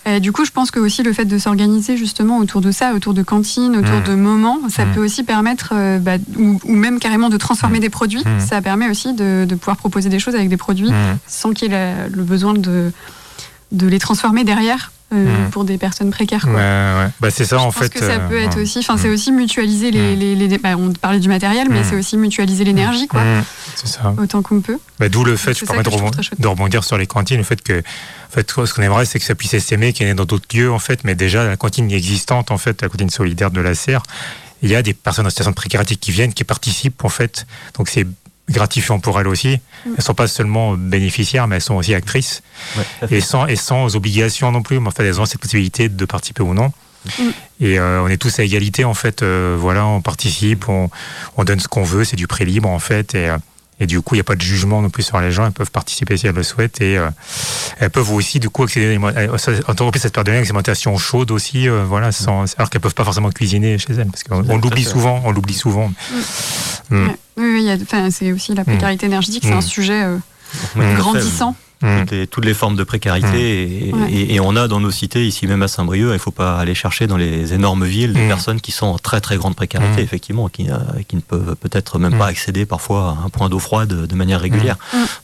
Et 0.07 0.19
du 0.19 0.33
coup, 0.33 0.45
je 0.45 0.51
pense 0.51 0.73
que 0.73 0.81
aussi 0.81 1.05
le 1.05 1.13
fait 1.13 1.25
de 1.25 1.39
s'organiser 1.39 1.97
justement 1.97 2.39
autour 2.39 2.61
de 2.61 2.73
ça, 2.73 2.95
autour 2.95 3.15
de 3.15 3.23
cantines, 3.23 3.77
autour 3.77 4.01
de 4.01 4.17
moments, 4.17 4.59
ça 4.71 4.87
peut 4.87 5.05
aussi 5.05 5.23
permettre, 5.23 5.71
euh, 5.73 5.99
bah, 6.01 6.17
ou, 6.37 6.59
ou 6.65 6.73
même 6.75 6.99
carrément 6.99 7.29
de 7.29 7.37
transformer 7.37 7.79
des 7.79 7.91
produits, 7.91 8.25
ça 8.41 8.61
permet 8.61 8.91
aussi 8.91 9.13
de, 9.15 9.45
de 9.49 9.55
pouvoir 9.55 9.77
proposer 9.77 10.09
des 10.09 10.19
choses 10.19 10.35
avec 10.35 10.49
des 10.49 10.57
produits 10.57 10.91
sans 11.29 11.53
qu'il 11.53 11.71
y 11.71 11.75
ait 11.75 11.79
la- 11.79 12.09
le 12.09 12.25
besoin 12.25 12.55
de, 12.55 12.91
de 13.73 13.87
les 13.87 13.99
transformer 13.99 14.45
derrière 14.45 14.91
euh, 15.13 15.47
Mm. 15.47 15.51
pour 15.51 15.65
des 15.65 15.79
personnes 15.79 16.11
précaires. 16.11 16.43
Quoi. 16.43 16.55
Ouais, 16.55 16.59
ouais. 17.05 17.09
Bah, 17.21 17.31
c'est 17.31 17.45
ça 17.45 17.57
Je 17.59 17.63
en 17.63 17.67
pense 17.67 17.77
fait. 17.85 17.89
que 17.91 18.01
ça 18.01 18.05
euh, 18.13 18.29
peut 18.29 18.37
être 18.39 18.57
ouais. 18.57 18.63
aussi, 18.63 18.79
enfin 18.81 18.97
c'est 18.97 19.09
Mm. 19.09 19.13
aussi 19.13 19.33
mutualiser 19.33 19.91
les, 19.93 20.17
Mm. 20.17 20.19
les, 20.19 20.35
les- 20.49 20.59
bah, 20.59 20.77
on 20.77 20.93
parlait 20.93 21.21
du 21.21 21.29
matériel, 21.29 21.69
mais 21.71 21.81
Mm. 21.83 21.85
c'est 21.89 21.97
aussi 21.97 22.17
mutualiser 22.17 22.65
l'énergie, 22.65 23.07
quoi. 23.07 23.21
C'est 23.77 23.87
ça. 23.87 24.15
autant 24.19 24.43
qu'on 24.43 24.61
peut. 24.61 24.79
Bah, 24.99 25.09
D'où 25.09 25.23
le 25.25 25.37
fait, 25.37 25.57
je 25.57 25.65
permets 25.65 25.83
de 25.85 26.47
rebondir 26.49 26.83
sur 26.85 26.97
les 26.99 27.07
cantines, 27.07 27.37
le 27.37 27.43
fait 27.45 27.63
que, 27.63 27.79
en 27.81 28.33
fait, 28.33 28.51
ce 28.51 28.75
qu'on 28.75 28.83
aimerait, 28.83 29.05
c'est 29.05 29.19
que 29.21 29.25
ça 29.25 29.35
puisse 29.37 29.57
s'aimer, 29.59 29.93
qu'il 29.93 30.07
y 30.07 30.09
en 30.09 30.13
ait 30.13 30.17
dans 30.17 30.25
d'autres 30.25 30.49
lieux, 30.57 30.73
en 30.73 30.79
fait, 30.81 31.05
mais 31.05 31.15
déjà, 31.15 31.45
la 31.45 31.57
cantine 31.57 31.91
existante, 31.93 32.51
en 32.51 32.59
fait, 32.59 32.83
la 32.83 32.89
cantine 32.89 33.11
solidaire 33.11 33.51
de 33.53 33.61
la 33.61 33.75
Serre, 33.77 34.03
il 34.63 34.71
y 34.71 34.75
a 34.75 34.83
des 34.83 34.95
personnes 34.95 35.27
en 35.27 35.31
situation 35.31 35.51
de 35.51 35.57
précarité 35.57 35.95
qui 35.97 36.11
viennent, 36.11 36.33
qui 36.33 36.43
participent, 36.45 37.05
en 37.05 37.09
fait, 37.11 37.47
donc 37.77 37.89
c'est 37.89 38.07
gratifiant 38.49 38.99
pour 39.01 39.21
elles 39.21 39.29
aussi. 39.29 39.59
Mm. 39.87 39.95
Elles 39.97 40.05
sont 40.05 40.15
pas 40.15 40.29
seulement 40.29 40.75
bénéficiaires, 40.75 41.47
mais 41.49 41.57
elles 41.57 41.63
sont 41.63 41.75
aussi 41.75 41.95
actrices, 41.95 42.43
et 43.11 43.21
sans, 43.21 43.47
et 43.47 43.57
sans 43.57 43.97
obligation 43.97 44.53
non 44.53 44.63
plus, 44.63 44.81
mais 44.81 44.89
en 44.89 44.91
fait, 44.91 45.05
elles 45.05 45.21
ont 45.21 45.27
cette 45.27 45.41
possibilité 45.41 45.89
de 45.89 46.05
participer 46.05 46.43
ou 46.43 46.55
non. 46.55 46.73
Mm. 47.19 47.23
Et 47.61 47.79
euh, 47.79 48.03
on 48.03 48.09
est 48.09 48.17
tous 48.17 48.39
à 48.39 48.45
égalité, 48.45 48.85
en 48.85 48.95
fait, 48.95 49.23
euh, 49.23 49.57
voilà, 49.59 49.87
on 49.87 50.01
participe, 50.01 50.69
on, 50.69 50.91
on 51.37 51.45
donne 51.45 51.61
ce 51.61 51.69
qu'on 51.69 51.85
veut, 51.85 52.05
c'est 52.05 52.17
du 52.17 52.27
prix 52.27 52.45
libre, 52.45 52.69
en 52.69 52.79
fait, 52.79 53.15
et... 53.15 53.31
et 53.81 53.87
du 53.87 54.01
coup, 54.01 54.15
il 54.15 54.19
n'y 54.19 54.21
a 54.21 54.25
pas 54.25 54.37
de 54.37 54.41
jugement 54.41 54.81
non 54.83 54.89
plus 54.91 55.03
sur 55.03 55.21
les 55.21 55.33
gens. 55.33 55.47
Elles 55.47 55.53
peuvent 55.53 55.71
participer 55.71 56.17
si 56.17 56.27
elles 56.29 56.35
le 56.35 56.43
souhaitent. 56.45 56.81
Et 56.81 56.97
euh, 56.97 57.09
elles 57.81 57.91
peuvent 57.91 58.13
aussi, 58.13 58.39
du 58.39 58.49
coup, 58.49 58.63
accéder 58.63 58.97
à 58.97 59.07
euh, 59.19 59.37
cette 59.39 60.13
période 60.15 60.27
de 60.27 60.31
alimentation 60.33 60.97
chaude 60.97 61.31
aussi. 61.33 61.69
euh, 61.69 61.85
voilà, 61.85 62.13
sans, 62.13 62.55
alors 62.57 62.71
qu'elles 62.71 62.81
peuvent 62.81 62.95
pas 62.95 63.05
forcément 63.05 63.31
cuisiner 63.31 63.77
chez 63.79 63.95
elles. 63.95 64.07
Parce 64.07 64.23
qu'on 64.23 64.43
l'oublie 64.59 64.85
souvent. 64.85 65.23
On 65.25 65.33
l'oublie 65.33 65.55
souvent. 65.55 65.93
Mm. 66.91 67.07
Ouais. 67.07 67.17
Oui, 67.37 67.67
oui, 67.67 67.85
c'est 68.13 68.31
aussi 68.33 68.55
la 68.55 68.65
précarité 68.65 69.07
énergétique, 69.07 69.43
c'est 69.45 69.55
Mm. 69.55 69.59
un 69.59 69.61
sujet 69.61 70.03
euh, 70.05 70.17
Mm. 70.77 70.95
grandissant. 70.97 71.57
Mm. 71.85 72.01
toutes 72.01 72.11
les, 72.11 72.27
toutes 72.27 72.45
les 72.47 72.55
formes 72.55 72.77
de 72.77 72.85
précarité 72.85 73.89
et, 73.89 73.93
Ouais. 73.93 74.11
et- 74.11 74.35
et 74.37 74.41
on 74.41 74.57
a 74.57 74.69
dans 74.69 74.81
nos 74.81 74.91
cités 74.91 75.27
ici 75.27 75.47
même 75.47 75.63
à 75.63 75.69
Saint-Brieuc 75.69 76.09
il 76.09 76.13
ne 76.15 76.19
faut 76.19 76.31
pas 76.31 76.57
aller 76.59 76.75
chercher 76.75 77.07
dans 77.07 77.17
les 77.19 77.53
énormes 77.55 77.85
villes 77.85 78.13
des 78.15 78.25
Mm. 78.25 78.29
personnes 78.29 78.61
qui 78.61 78.73
sont 78.73 78.87
en 78.87 78.99
très 78.99 79.21
très 79.21 79.37
grande 79.37 79.55
précarité 79.55 80.01
effectivement 80.03 80.49
qui, 80.49 80.71
euh, 80.71 80.77
qui 81.09 81.17
ne 81.17 81.21
peuvent 81.21 81.57
peut-être 81.57 81.99
même 81.99 82.17
pas 82.17 82.27
accéder 82.27 82.65
parfois 82.67 83.17
à 83.21 83.27
un 83.27 83.29
point 83.29 83.49
d'eau 83.49 83.59
froide 83.59 84.07
de 84.07 84.15
manière 84.15 84.41
régulière. 84.41 84.77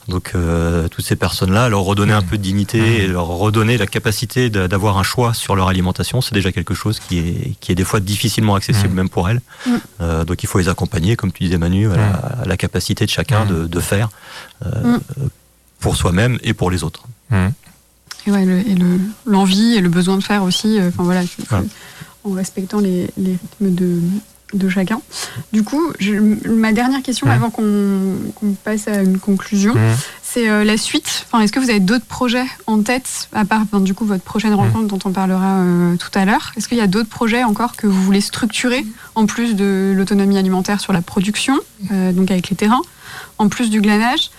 Donc 0.07 0.31
euh, 0.35 0.87
toutes 0.87 1.05
ces 1.05 1.15
personnes 1.15 1.51
là 1.51 1.67
leur 1.69 1.81
redonner 1.81 2.13
un 2.13 2.21
peu 2.21 2.37
de 2.37 2.43
dignité 2.43 3.03
et 3.03 3.07
leur 3.07 3.27
redonner 3.27 3.77
la 3.77 3.87
capacité 3.87 4.49
d'avoir 4.49 4.97
un 4.97 5.03
choix 5.03 5.33
sur 5.33 5.55
leur 5.55 5.67
alimentation 5.67 6.21
c'est 6.21 6.33
déjà 6.35 6.51
quelque 6.51 6.73
chose 6.73 6.99
qui 6.99 7.17
est, 7.19 7.53
qui 7.59 7.71
est 7.71 7.75
des 7.75 7.83
fois 7.83 7.99
difficilement 7.99 8.55
accessible 8.55 8.93
même 8.93 9.09
pour 9.09 9.29
elles. 9.29 9.41
Euh, 10.01 10.23
donc 10.25 10.43
il 10.43 10.47
faut 10.47 10.59
les 10.59 10.69
accompagner 10.69 11.15
comme 11.15 11.31
tu 11.31 11.43
disais 11.43 11.57
Manu 11.57 11.91
à, 11.91 11.95
la, 11.95 12.03
à 12.43 12.45
la 12.45 12.57
capacité 12.57 13.05
de 13.05 13.09
chacun 13.09 13.45
de, 13.45 13.65
de 13.67 13.79
faire 13.79 14.09
euh. 14.65 14.97
Pour 15.81 15.97
soi-même 15.97 16.37
et 16.43 16.53
pour 16.53 16.71
les 16.71 16.83
autres 16.85 17.03
Mm. 17.29 17.47
Et, 18.27 18.31
ouais, 18.31 18.45
le- 18.45 18.59
et 18.69 18.75
le- 18.75 18.99
l'envie 19.25 19.73
et 19.75 19.81
le 19.81 19.87
besoin 19.89 20.17
de 20.17 20.21
faire 20.23 20.43
aussi, 20.43 20.79
euh, 20.79 20.89
enfin 20.89 21.03
voilà, 21.03 21.21
en 22.25 22.31
respectant 22.31 22.79
les, 22.81 23.09
les 23.17 23.31
rythmes 23.31 23.73
de, 23.73 23.99
de 24.53 24.69
chacun. 24.69 24.99
Du 25.53 25.63
coup, 25.63 25.81
je- 25.97 26.19
ma 26.49 26.73
dernière 26.73 27.01
question 27.03 27.25
avant 27.27 27.49
qu'on 27.49 28.15
qu'on 28.35 28.51
passe 28.51 28.89
à 28.89 29.01
une 29.01 29.17
conclusion, 29.17 29.73
Mm. 29.75 29.95
c'est 30.21 30.49
euh, 30.49 30.65
la 30.65 30.75
suite. 30.77 31.25
Enfin, 31.25 31.41
Est-ce 31.41 31.53
que 31.53 31.59
vous 31.61 31.69
avez 31.69 31.79
d'autres 31.79 32.05
projets 32.05 32.45
en 32.67 32.83
tête, 32.83 33.29
à 33.31 33.45
part 33.45 33.61
enfin, 33.61 33.79
du 33.79 33.93
coup 33.93 34.05
votre 34.05 34.23
prochaine 34.25 34.53
rencontre 34.53 34.87
dont 34.87 34.99
on 35.05 35.11
parlera 35.13 35.59
euh, 35.61 35.95
tout 35.95 36.11
à 36.13 36.25
l'heure? 36.25 36.51
Est-ce 36.57 36.67
qu'il 36.67 36.77
y 36.77 36.81
a 36.81 36.87
d'autres 36.87 37.09
projets 37.09 37.43
encore 37.45 37.77
que 37.77 37.87
vous 37.87 38.03
voulez 38.03 38.21
structurer, 38.21 38.85
en 39.15 39.25
plus 39.25 39.55
de 39.55 39.93
l'autonomie 39.95 40.37
alimentaire 40.37 40.81
sur 40.81 40.91
la 40.91 41.01
production, 41.01 41.57
euh, 41.91 42.11
donc 42.11 42.29
avec 42.29 42.49
les 42.49 42.57
terrains, 42.57 42.81
en 43.37 43.47
plus 43.47 43.69
du 43.69 43.79
glanage? 43.79 44.31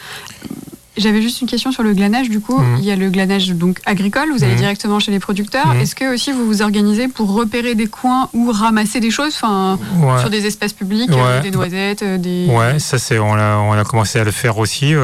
J'avais 0.97 1.23
juste 1.23 1.41
une 1.41 1.49
question 1.49 1.73
sur 1.73 1.83
le 1.83 1.95
glanage. 1.95 2.29
Du 2.29 2.41
coup, 2.41 2.59
Mhm. 2.59 2.77
il 2.79 2.85
y 2.85 2.91
a 2.91 2.97
le 2.97 3.09
glanage 3.11 3.49
donc 3.51 3.79
agricole. 3.87 4.31
Vous 4.33 4.45
allez 4.45 4.53
Mhm. 4.55 4.59
directement 4.61 5.01
chez 5.01 5.11
les 5.11 5.21
producteurs. 5.21 5.69
Mhm. 5.75 5.81
Est-ce 5.81 5.95
que 5.95 6.13
aussi 6.15 6.33
vous 6.33 6.47
vous 6.47 6.63
organisez 6.63 7.09
pour 7.09 7.33
repérer 7.33 7.75
des 7.75 7.87
coins 7.87 8.29
ou 8.35 8.51
ramasser 8.53 9.01
des 9.01 9.11
choses, 9.11 9.35
enfin, 9.35 9.79
Ouais. 9.99 10.21
sur 10.21 10.31
des 10.31 10.47
espaces 10.47 10.73
publics, 10.73 11.11
Ouais. 11.11 11.17
euh, 11.19 11.41
des 11.43 11.51
noisettes, 11.51 12.03
euh, 12.03 12.19
des. 12.19 12.47
Ouais, 12.49 12.79
ça 12.79 12.99
c'est 12.99 13.19
on 13.19 13.35
a 13.35 13.57
on 13.59 13.73
a 13.73 13.85
commencé 13.85 14.19
à 14.19 14.25
le 14.25 14.31
faire 14.33 14.59
aussi. 14.59 14.95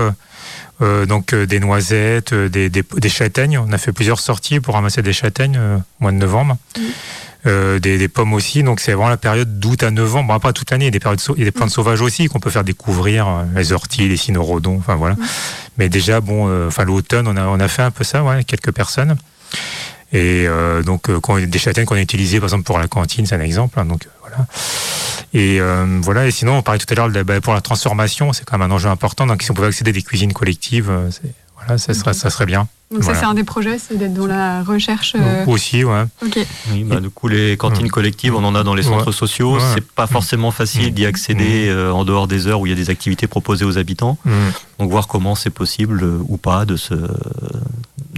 euh, 0.81 1.07
donc 1.07 1.35
des 1.35 1.59
noisettes, 1.59 2.33
des, 2.33 2.71
des, 2.71 2.85
des 2.97 3.09
châtaignes. 3.09 3.59
On 3.59 3.73
a 3.73 3.79
fait 3.79 3.91
plusieurs 3.91 4.21
sorties 4.21 4.61
pour 4.61 4.75
ramasser 4.75 5.03
des 5.03 5.13
châtaignes 5.13 5.59
au 5.59 5.81
mois 6.03 6.13
de 6.13 6.17
novembre. 6.19 6.57
Euh, 7.47 7.79
des, 7.79 7.99
des 7.99 8.09
pommes 8.09 8.33
aussi. 8.35 8.65
Donc 8.65 8.81
c'est 8.81 8.93
vraiment 8.95 9.09
la 9.11 9.17
période 9.17 9.61
d'août 9.61 9.83
à 9.85 9.93
novembre. 9.93 10.33
Bon, 10.35 10.41
pas 10.41 10.53
toute 10.53 10.71
l'année. 10.73 10.87
Il 10.87 10.89
y 10.89 10.89
a 10.89 10.91
des 10.91 10.99
périodes 10.99 11.21
il 11.37 11.39
y 11.39 11.43
a 11.43 11.45
des 11.45 11.53
plantes 11.53 11.71
sauvages 11.71 12.01
aussi 12.01 12.27
qu'on 12.27 12.41
peut 12.41 12.51
faire 12.51 12.65
découvrir. 12.65 13.29
euh, 13.29 13.45
les 13.55 13.73
orties, 13.73 14.09
les 14.09 14.17
cynorhodons. 14.17 14.77
Enfin 14.79 14.97
voilà. 14.97 15.15
Mais 15.79 15.89
déjà 15.89 16.21
bon, 16.21 16.49
euh, 16.49 16.67
enfin 16.67 16.85
l'automne, 16.85 17.29
on 17.29 17.37
a 17.37 17.45
on 17.47 17.61
a 17.61 17.69
fait 17.69 17.83
un 17.83 17.93
peu 17.93 18.03
ça, 18.03 18.25
ouais, 18.25 18.43
quelques 18.43 18.73
personnes. 18.73 19.17
Et 20.13 20.47
euh, 20.49 20.83
donc 20.83 21.11
euh, 21.11 21.21
quand- 21.21 21.39
des 21.39 21.59
châtaignes 21.59 21.85
qu'on 21.85 21.95
a 21.95 22.01
utilisées 22.01 22.41
par 22.41 22.47
exemple 22.49 22.65
pour 22.65 22.79
la 22.79 22.89
cantine, 22.89 23.25
c'est 23.25 23.37
un 23.37 23.41
exemple. 23.41 23.79
hein, 23.79 23.85
donc 23.85 24.07
euh, 24.07 24.11
voilà. 24.23 24.47
Et 25.33 25.61
euh, 25.61 26.01
voilà. 26.03 26.27
Et 26.27 26.33
sinon, 26.33 26.57
on 26.59 26.63
parlait 26.63 26.81
tout 26.81 26.93
à 26.93 26.97
l'heure 26.97 27.25
bah, 27.25 27.41
pour 27.41 27.55
la 27.55 27.61
transformation, 27.61 28.33
c'est 28.33 28.45
quand 28.45 28.59
même 28.59 28.71
un 28.71 28.75
enjeu 28.75 28.89
important. 28.89 29.27
Donc 29.29 29.43
si 29.45 29.51
on 29.53 29.55
pouvait 29.55 29.69
accéder 29.69 29.91
à 29.91 29.93
des 29.95 30.03
cuisines 30.03 30.33
collectives, 30.33 30.91
c'est- 31.13 31.33
voilà, 31.69 31.79
ça 31.79 31.93
serait 31.95 32.15
ça 32.15 32.31
serait 32.31 32.47
bien. 32.47 32.67
Donc 32.91 33.05
ça, 33.05 33.15
c'est 33.15 33.27
un 33.27 33.35
des 33.35 33.45
projets, 33.45 33.79
c'est 33.79 33.99
d'être 33.99 34.15
dans 34.15 34.27
la 34.27 34.63
recherche. 34.63 35.15
euh, 35.15 35.45
Aussi, 35.45 35.85
ouais. 35.85 36.05
Ok. 36.25 36.39
Oui, 36.73 36.85
bah, 36.85 37.01
du 37.01 37.11
coup, 37.11 37.29
les 37.29 37.59
cantines 37.59 37.91
collectives, 37.91 38.35
on 38.35 38.43
en 38.43 38.55
a 38.55 38.63
dans 38.65 38.75
les 38.75 38.83
centres 38.83 39.09
Ouais. 39.09 39.13
sociaux. 39.13 39.57
Ouais. 39.57 39.63
C'est 39.75 39.87
pas 39.87 40.07
forcément 40.07 40.51
facile 40.51 40.95
d'y 40.95 41.05
accéder 41.05 41.69
euh, 41.69 41.93
en 41.93 42.07
dehors 42.07 42.27
des 42.27 42.47
heures 42.47 42.61
où 42.61 42.67
il 42.67 42.71
y 42.71 42.73
a 42.73 42.77
des 42.77 42.89
activités 42.89 43.27
proposées 43.27 43.67
aux 43.67 43.77
habitants. 43.77 44.17
Mm. 44.25 44.31
Donc, 44.79 44.91
voir 44.91 45.07
comment 45.07 45.35
c'est 45.35 45.51
possible 45.51 46.03
euh, 46.03 46.19
ou 46.29 46.39
pas 46.39 46.65
de 46.65 46.77
se, 46.77 46.95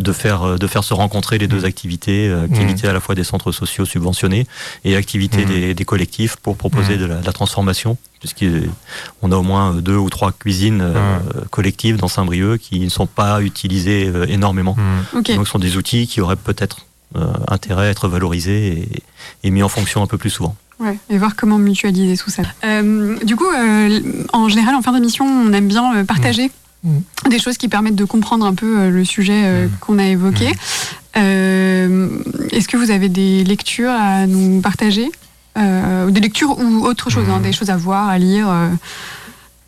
de 0.02 0.12
faire, 0.12 0.42
euh, 0.42 0.56
de 0.58 0.66
faire 0.66 0.82
se 0.84 0.94
rencontrer 0.94 1.38
les 1.38 1.46
deux 1.48 1.64
activités, 1.64 2.28
euh, 2.28 2.44
activités 2.44 2.88
à 2.88 2.92
la 2.92 3.00
fois 3.00 3.14
des 3.14 3.24
centres 3.24 3.52
sociaux 3.52 3.84
subventionnés 3.84 4.46
et 4.84 4.96
activités 4.96 5.44
Mm. 5.44 5.48
des, 5.48 5.74
des 5.74 5.84
collectifs 5.84 6.36
pour 6.36 6.56
proposer 6.56 6.96
Mm. 6.96 7.00
de 7.00 7.04
la, 7.06 7.14
de 7.16 7.26
la 7.26 7.32
transformation. 7.32 7.96
Puisqu'on 8.20 9.32
a 9.32 9.36
au 9.36 9.42
moins 9.42 9.74
deux 9.74 9.96
ou 9.96 10.10
trois 10.10 10.30
cuisines 10.32 10.80
euh, 10.82 11.18
collectives 11.50 11.96
dans 11.96 12.08
Saint-Brieuc 12.08 12.58
qui 12.58 12.80
ne 12.80 12.88
sont 12.90 13.06
pas 13.06 13.40
utilisées 13.40 14.08
euh, 14.14 14.26
énormément. 14.28 14.76
Donc, 15.14 15.28
ce 15.28 15.44
sont 15.44 15.58
des 15.58 15.76
outils 15.76 16.06
qui 16.06 16.20
auraient 16.20 16.36
peut-être 16.36 16.86
euh, 17.16 17.32
intérêt 17.48 17.86
à 17.86 17.90
être 17.90 18.08
valorisés 18.08 18.68
et, 18.82 18.88
et 19.48 19.50
mis 19.50 19.62
en 19.62 19.68
fonction 19.68 20.02
un 20.02 20.06
peu 20.06 20.18
plus 20.18 20.30
souvent. 20.30 20.54
Ouais, 20.78 20.98
et 21.10 21.18
voir 21.18 21.34
comment 21.36 21.58
mutualiser 21.58 22.16
tout 22.16 22.30
ça. 22.30 22.42
Euh, 22.64 23.16
du 23.24 23.36
coup, 23.36 23.46
euh, 23.46 24.00
en 24.32 24.48
général, 24.48 24.74
en 24.74 24.82
fin 24.82 24.92
d'émission, 24.92 25.26
on 25.26 25.52
aime 25.52 25.68
bien 25.68 25.96
euh, 25.96 26.04
partager 26.04 26.50
Mm. 26.82 27.00
des 27.28 27.38
choses 27.38 27.58
qui 27.58 27.68
permettent 27.68 27.96
de 27.96 28.04
comprendre 28.04 28.46
un 28.46 28.54
peu 28.54 28.80
euh, 28.80 28.90
le 28.90 29.04
sujet 29.04 29.42
euh, 29.44 29.68
qu'on 29.80 29.98
a 29.98 30.06
évoqué. 30.06 30.50
Euh, 31.16 32.08
Est-ce 32.52 32.68
que 32.68 32.76
vous 32.76 32.90
avez 32.90 33.08
des 33.08 33.44
lectures 33.44 33.90
à 33.90 34.26
nous 34.26 34.60
partager 34.60 35.10
Des 35.56 36.20
lectures 36.20 36.58
ou 36.58 36.86
autre 36.86 37.10
chose, 37.10 37.28
hein, 37.28 37.40
des 37.40 37.52
choses 37.52 37.70
à 37.70 37.76
voir, 37.76 38.08
à 38.08 38.18
lire. 38.18 38.48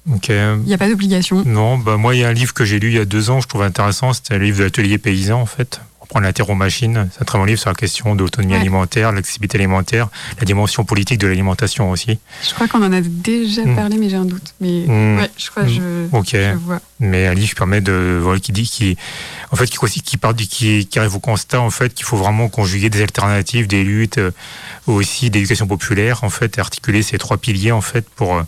Il 0.07 0.62
n'y 0.66 0.75
a 0.75 0.79
pas 0.79 0.88
d'obligation. 0.88 1.42
Non, 1.44 1.77
bah 1.79 1.96
moi, 1.96 2.14
il 2.14 2.20
y 2.20 2.25
a 2.25 2.29
un 2.29 2.33
livre 2.33 2.55
que 2.55 2.64
j'ai 2.64 2.79
lu 2.79 2.88
il 2.88 2.94
y 2.94 2.98
a 2.98 3.05
deux 3.05 3.31
ans, 3.31 3.40
je 3.40 3.48
trouve 3.48 3.62
intéressant. 3.62 4.12
C'était 4.12 4.38
le 4.38 4.44
livre 4.44 4.59
de 4.59 4.64
l'atelier 4.64 4.98
paysan, 4.98 5.40
en 5.40 5.46
fait. 5.46 5.81
On 6.14 6.16
prend 6.16 6.20
la 6.20 6.35
terre 6.35 6.51
aux 6.51 6.55
machines. 6.55 7.09
C'est 7.11 7.22
un 7.22 7.25
très 7.25 7.38
bon 7.38 7.46
livre 7.46 7.59
sur 7.59 7.70
la 7.70 7.75
question 7.75 8.14
de 8.14 8.20
l'autonomie 8.22 8.53
Ouais. 8.53 8.59
alimentaire, 8.61 9.12
l'accessibilité 9.12 9.57
alimentaire, 9.57 10.09
la 10.38 10.44
dimension 10.44 10.85
politique 10.85 11.16
de 11.18 11.27
l'alimentation 11.27 11.90
aussi. 11.90 12.18
Je 12.46 12.53
crois 12.53 12.68
qu'on 12.68 12.83
en 12.83 12.92
a 12.92 13.01
déjà 13.01 13.64
Mm. 13.64 13.75
parlé, 13.77 13.96
mais 13.96 14.11
j'ai 14.11 14.16
un 14.16 14.27
doute. 14.27 14.53
Mais 14.61 14.85
Mm. 14.87 15.16
ouais, 15.20 15.31
je 15.38 15.48
crois 15.51 15.62
que 15.62 15.70
je, 15.70 15.81
Ok. 16.12 16.29
je 16.33 16.53
vois. 16.59 16.81
Mais 17.01 17.29
un 17.29 17.33
livre 17.33 17.48
qui 17.48 17.55
permet 17.55 17.81
de, 17.81 18.18
voilà, 18.22 18.40
qui 18.40 18.53
dit, 18.53 18.64
qui, 18.68 18.98
en 19.53 19.57
fait, 19.57 19.64
qui, 19.70 20.03
qui 20.03 20.16
part 20.18 20.35
du, 20.35 20.46
qui, 20.46 20.87
qui 20.87 20.98
arrive 20.98 21.16
au 21.16 21.18
constat, 21.18 21.62
en 21.62 21.70
fait, 21.70 21.94
qu'il 21.94 22.05
faut 22.05 22.18
vraiment 22.18 22.51
conjuguer 22.51 22.90
des 22.90 23.01
alternatives, 23.01 23.66
des 23.66 23.83
luttes, 23.83 24.18
euh, 24.18 24.33
aussi 24.87 25.31
d'éducation 25.31 25.66
populaire, 25.66 26.25
en 26.25 26.29
fait, 26.31 26.59
et 26.59 26.61
articuler 26.61 27.03
ces 27.03 27.16
trois 27.16 27.38
piliers, 27.38 27.72
en 27.72 27.81
fait, 27.81 28.07
pour, 28.16 28.37
euh, 28.37 28.42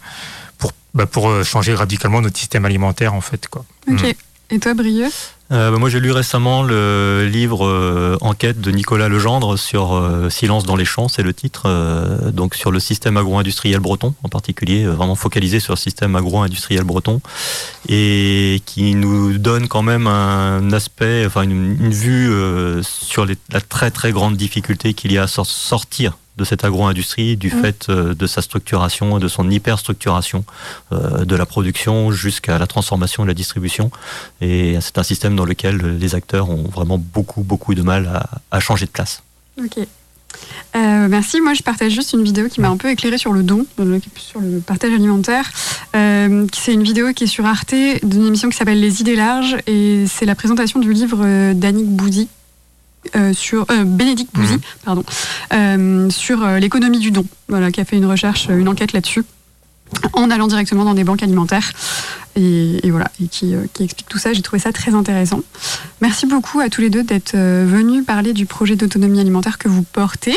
pour, 0.59 0.73
bah, 0.93 1.07
pour 1.07 1.31
euh, 1.31 1.45
changer 1.45 1.73
radicalement 1.73 2.21
notre 2.21 2.37
système 2.39 2.67
alimentaire, 2.67 3.15
en 3.15 3.23
fait, 3.23 3.49
quoi. 3.49 3.65
Ok. 3.91 4.03
Mm. 4.03 4.13
Et 4.51 4.59
toi, 4.59 4.75
Brieux? 4.75 5.09
Euh, 5.55 5.71
bah, 5.71 5.79
moi, 5.79 5.89
j'ai 5.89 6.01
lu 6.01 6.11
récemment 6.11 6.65
le 6.65 7.29
livre 7.31 7.65
euh, 7.65 8.17
Enquête 8.21 8.61
de 8.61 8.73
Nicolas 8.73 9.09
Legendre 9.09 9.57
sur 9.57 9.95
euh, 9.95 10.29
Silence 10.29 10.65
dans 10.65 10.75
les 10.75 10.85
champs, 10.85 11.07
c'est 11.07 11.23
le 11.23 11.33
titre, 11.33 11.69
donc 12.33 12.57
sur 12.57 12.73
le 12.73 12.81
système 12.81 13.17
agro-industriel 13.17 13.79
breton 13.79 14.15
en 14.25 14.29
particulier, 14.29 14.85
vraiment 14.85 15.15
focalisé 15.15 15.61
sur 15.61 15.75
le 15.75 15.79
système 15.79 16.17
agro-industriel 16.17 16.83
breton, 16.83 17.21
et 17.89 18.63
qui 18.67 18.95
nous 18.95 19.39
donne 19.39 19.69
quand 19.69 19.83
même 19.83 20.07
un 20.09 20.73
aspect, 20.73 21.25
enfin 21.27 21.43
une, 21.43 21.91
vue 21.91 22.33
sur 22.83 23.27
la 23.27 23.61
très 23.61 23.91
très 23.91 24.13
grande 24.13 24.37
difficulté 24.37 24.95
qu'il 24.95 25.13
y 25.13 25.19
a 25.19 25.25
à 25.25 25.27
sor- 25.27 25.47
sortir 25.47 26.19
de 26.37 26.45
cette 26.45 26.65
agro-industrie, 26.65 27.37
du 27.37 27.49
Mm. 27.49 27.61
fait 27.63 27.87
euh, 27.89 28.15
de 28.15 28.27
sa 28.27 28.43
structuration, 28.43 29.19
de 29.19 29.29
son 29.29 29.49
hyperstructuration, 29.51 30.45
euh, 30.93 31.25
de 31.25 31.37
la 31.37 31.47
production 31.47 32.11
jusqu'à 32.11 32.59
la 32.59 32.67
transformation 32.67 33.25
et 33.25 33.27
la 33.27 33.35
distribution. 33.35 33.91
Et 34.41 34.79
c'est 34.81 34.99
un 34.99 35.03
système 35.03 35.37
dans 35.37 35.45
lequel 35.45 35.99
les 35.99 36.15
acteurs 36.15 36.51
ont 36.51 36.65
vraiment 36.65 36.99
beaucoup, 36.99 37.43
beaucoup 37.43 37.75
de 37.75 37.83
mal 37.83 38.07
à, 38.07 38.29
à 38.51 38.61
changer 38.61 38.87
de 38.87 38.91
place. 38.91 39.23
Ok. 39.59 39.79
Euh, 40.77 41.07
merci. 41.09 41.41
Moi, 41.41 41.55
je 41.55 41.63
partage 41.63 41.93
juste 41.93 42.13
une 42.13 42.25
vidéo 42.25 42.49
qui 42.49 42.61
m'a 42.61 42.69
un 42.69 42.77
peu 42.77 42.91
éclairé 42.91 43.19
sur 43.19 43.33
le 43.33 43.45
don, 43.45 43.67
sur 44.17 44.41
le 44.41 44.59
partage 44.59 44.93
alimentaire. 44.93 45.49
Euh, 45.95 46.47
c'est 46.53 46.75
une 46.75 46.83
vidéo 46.83 47.13
qui 47.13 47.25
est 47.25 47.29
sur 47.29 47.47
Arte 47.47 47.75
d'une 48.03 48.27
émission 48.27 48.49
qui 48.49 48.57
s'appelle 48.57 48.81
Les 48.81 49.01
idées 49.01 49.15
larges 49.15 49.57
et 49.69 50.07
c'est 50.09 50.25
la 50.25 50.35
présentation 50.35 50.81
du 50.81 50.93
livre 50.93 51.53
d'Annick 51.53 51.87
Bouzy. 51.87 52.29
Euh, 53.17 53.33
sur 53.33 53.67
euh, 53.71 53.85
Bénédicte 53.85 54.35
Bouzy, 54.35 54.59
pardon, 54.85 55.05
euh, 55.53 56.09
sur 56.11 56.47
l'économie 56.47 56.99
du 56.99 57.11
don, 57.11 57.25
voilà, 57.49 57.71
qui 57.71 57.81
a 57.81 57.85
fait 57.85 57.97
une 57.97 58.07
recherche, 58.07 58.49
une 58.49 58.69
enquête 58.69 58.93
là-dessus, 58.93 59.25
en 60.13 60.31
allant 60.31 60.47
directement 60.47 60.85
dans 60.85 60.95
des 60.95 61.05
banques 61.05 61.23
alimentaires, 61.23 61.73
et, 62.37 62.87
et 62.87 62.91
voilà, 62.91 63.11
et 63.23 63.29
qui, 63.29 63.55
qui 63.73 63.85
explique 63.85 64.09
tout 64.09 64.19
ça. 64.19 64.33
J'ai 64.33 64.43
trouvé 64.43 64.61
ça 64.61 64.73
très 64.73 64.95
intéressant. 64.95 65.41
Merci 66.01 66.27
beaucoup 66.27 66.61
à 66.61 66.69
tous 66.69 66.81
les 66.81 66.91
deux 66.91 67.03
d'être 67.03 67.37
venus 67.37 68.05
parler 68.05 68.33
du 68.33 68.47
projet 68.47 68.77
d'autonomie 68.77 69.21
alimentaire 69.21 69.59
que 69.59 69.69
vous 69.69 69.83
portez. 69.83 70.37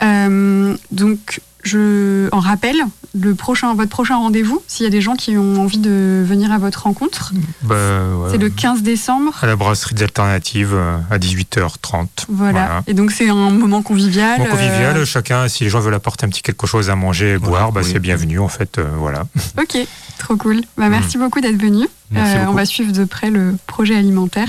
Donc, 0.00 1.40
je 1.64 2.28
en 2.32 2.40
rappelle 2.40 2.76
le 3.14 3.34
prochain, 3.34 3.74
votre 3.74 3.90
prochain 3.90 4.16
rendez-vous, 4.16 4.62
s'il 4.68 4.84
y 4.84 4.86
a 4.86 4.90
des 4.90 5.00
gens 5.00 5.14
qui 5.16 5.36
ont 5.38 5.60
envie 5.62 5.78
de 5.78 6.22
venir 6.24 6.52
à 6.52 6.58
votre 6.58 6.82
rencontre, 6.84 7.32
Bah, 7.62 7.74
ouais. 7.74 8.28
c'est 8.30 8.38
le 8.38 8.48
15 8.50 8.82
décembre. 8.82 9.32
À 9.42 9.46
la 9.46 9.56
brasserie 9.56 9.94
des 9.94 10.02
alternatives 10.04 10.74
euh, 10.74 10.98
à 11.10 11.18
18h30. 11.18 12.06
Voilà. 12.28 12.82
Et 12.86 12.94
donc, 12.94 13.10
c'est 13.10 13.28
un 13.28 13.50
moment 13.50 13.82
convivial. 13.82 14.38
Bon, 14.38 14.44
convivial, 14.44 14.96
euh, 14.96 15.04
chacun, 15.04 15.48
si 15.48 15.64
les 15.64 15.70
gens 15.70 15.80
veulent 15.80 15.94
apporter 15.94 16.26
un 16.26 16.28
petit 16.28 16.42
quelque 16.42 16.66
chose 16.66 16.90
à 16.90 16.96
manger 16.96 17.32
et 17.32 17.38
boire, 17.38 17.72
bah, 17.72 17.80
oui. 17.82 17.90
c'est 17.92 17.98
bienvenu 17.98 18.38
en 18.38 18.48
fait. 18.48 18.78
euh, 18.78 18.86
voilà. 18.96 19.24
Ok, 19.60 19.76
trop 20.18 20.36
cool. 20.36 20.60
Bah, 20.76 20.88
merci 20.90 21.18
beaucoup 21.18 21.40
d'être 21.40 21.60
venu. 21.60 21.86
Merci 22.10 22.36
on 22.48 22.52
va 22.52 22.64
suivre 22.66 22.92
de 22.92 23.04
près 23.04 23.30
le 23.30 23.54
projet 23.66 23.96
alimentaire. 23.96 24.48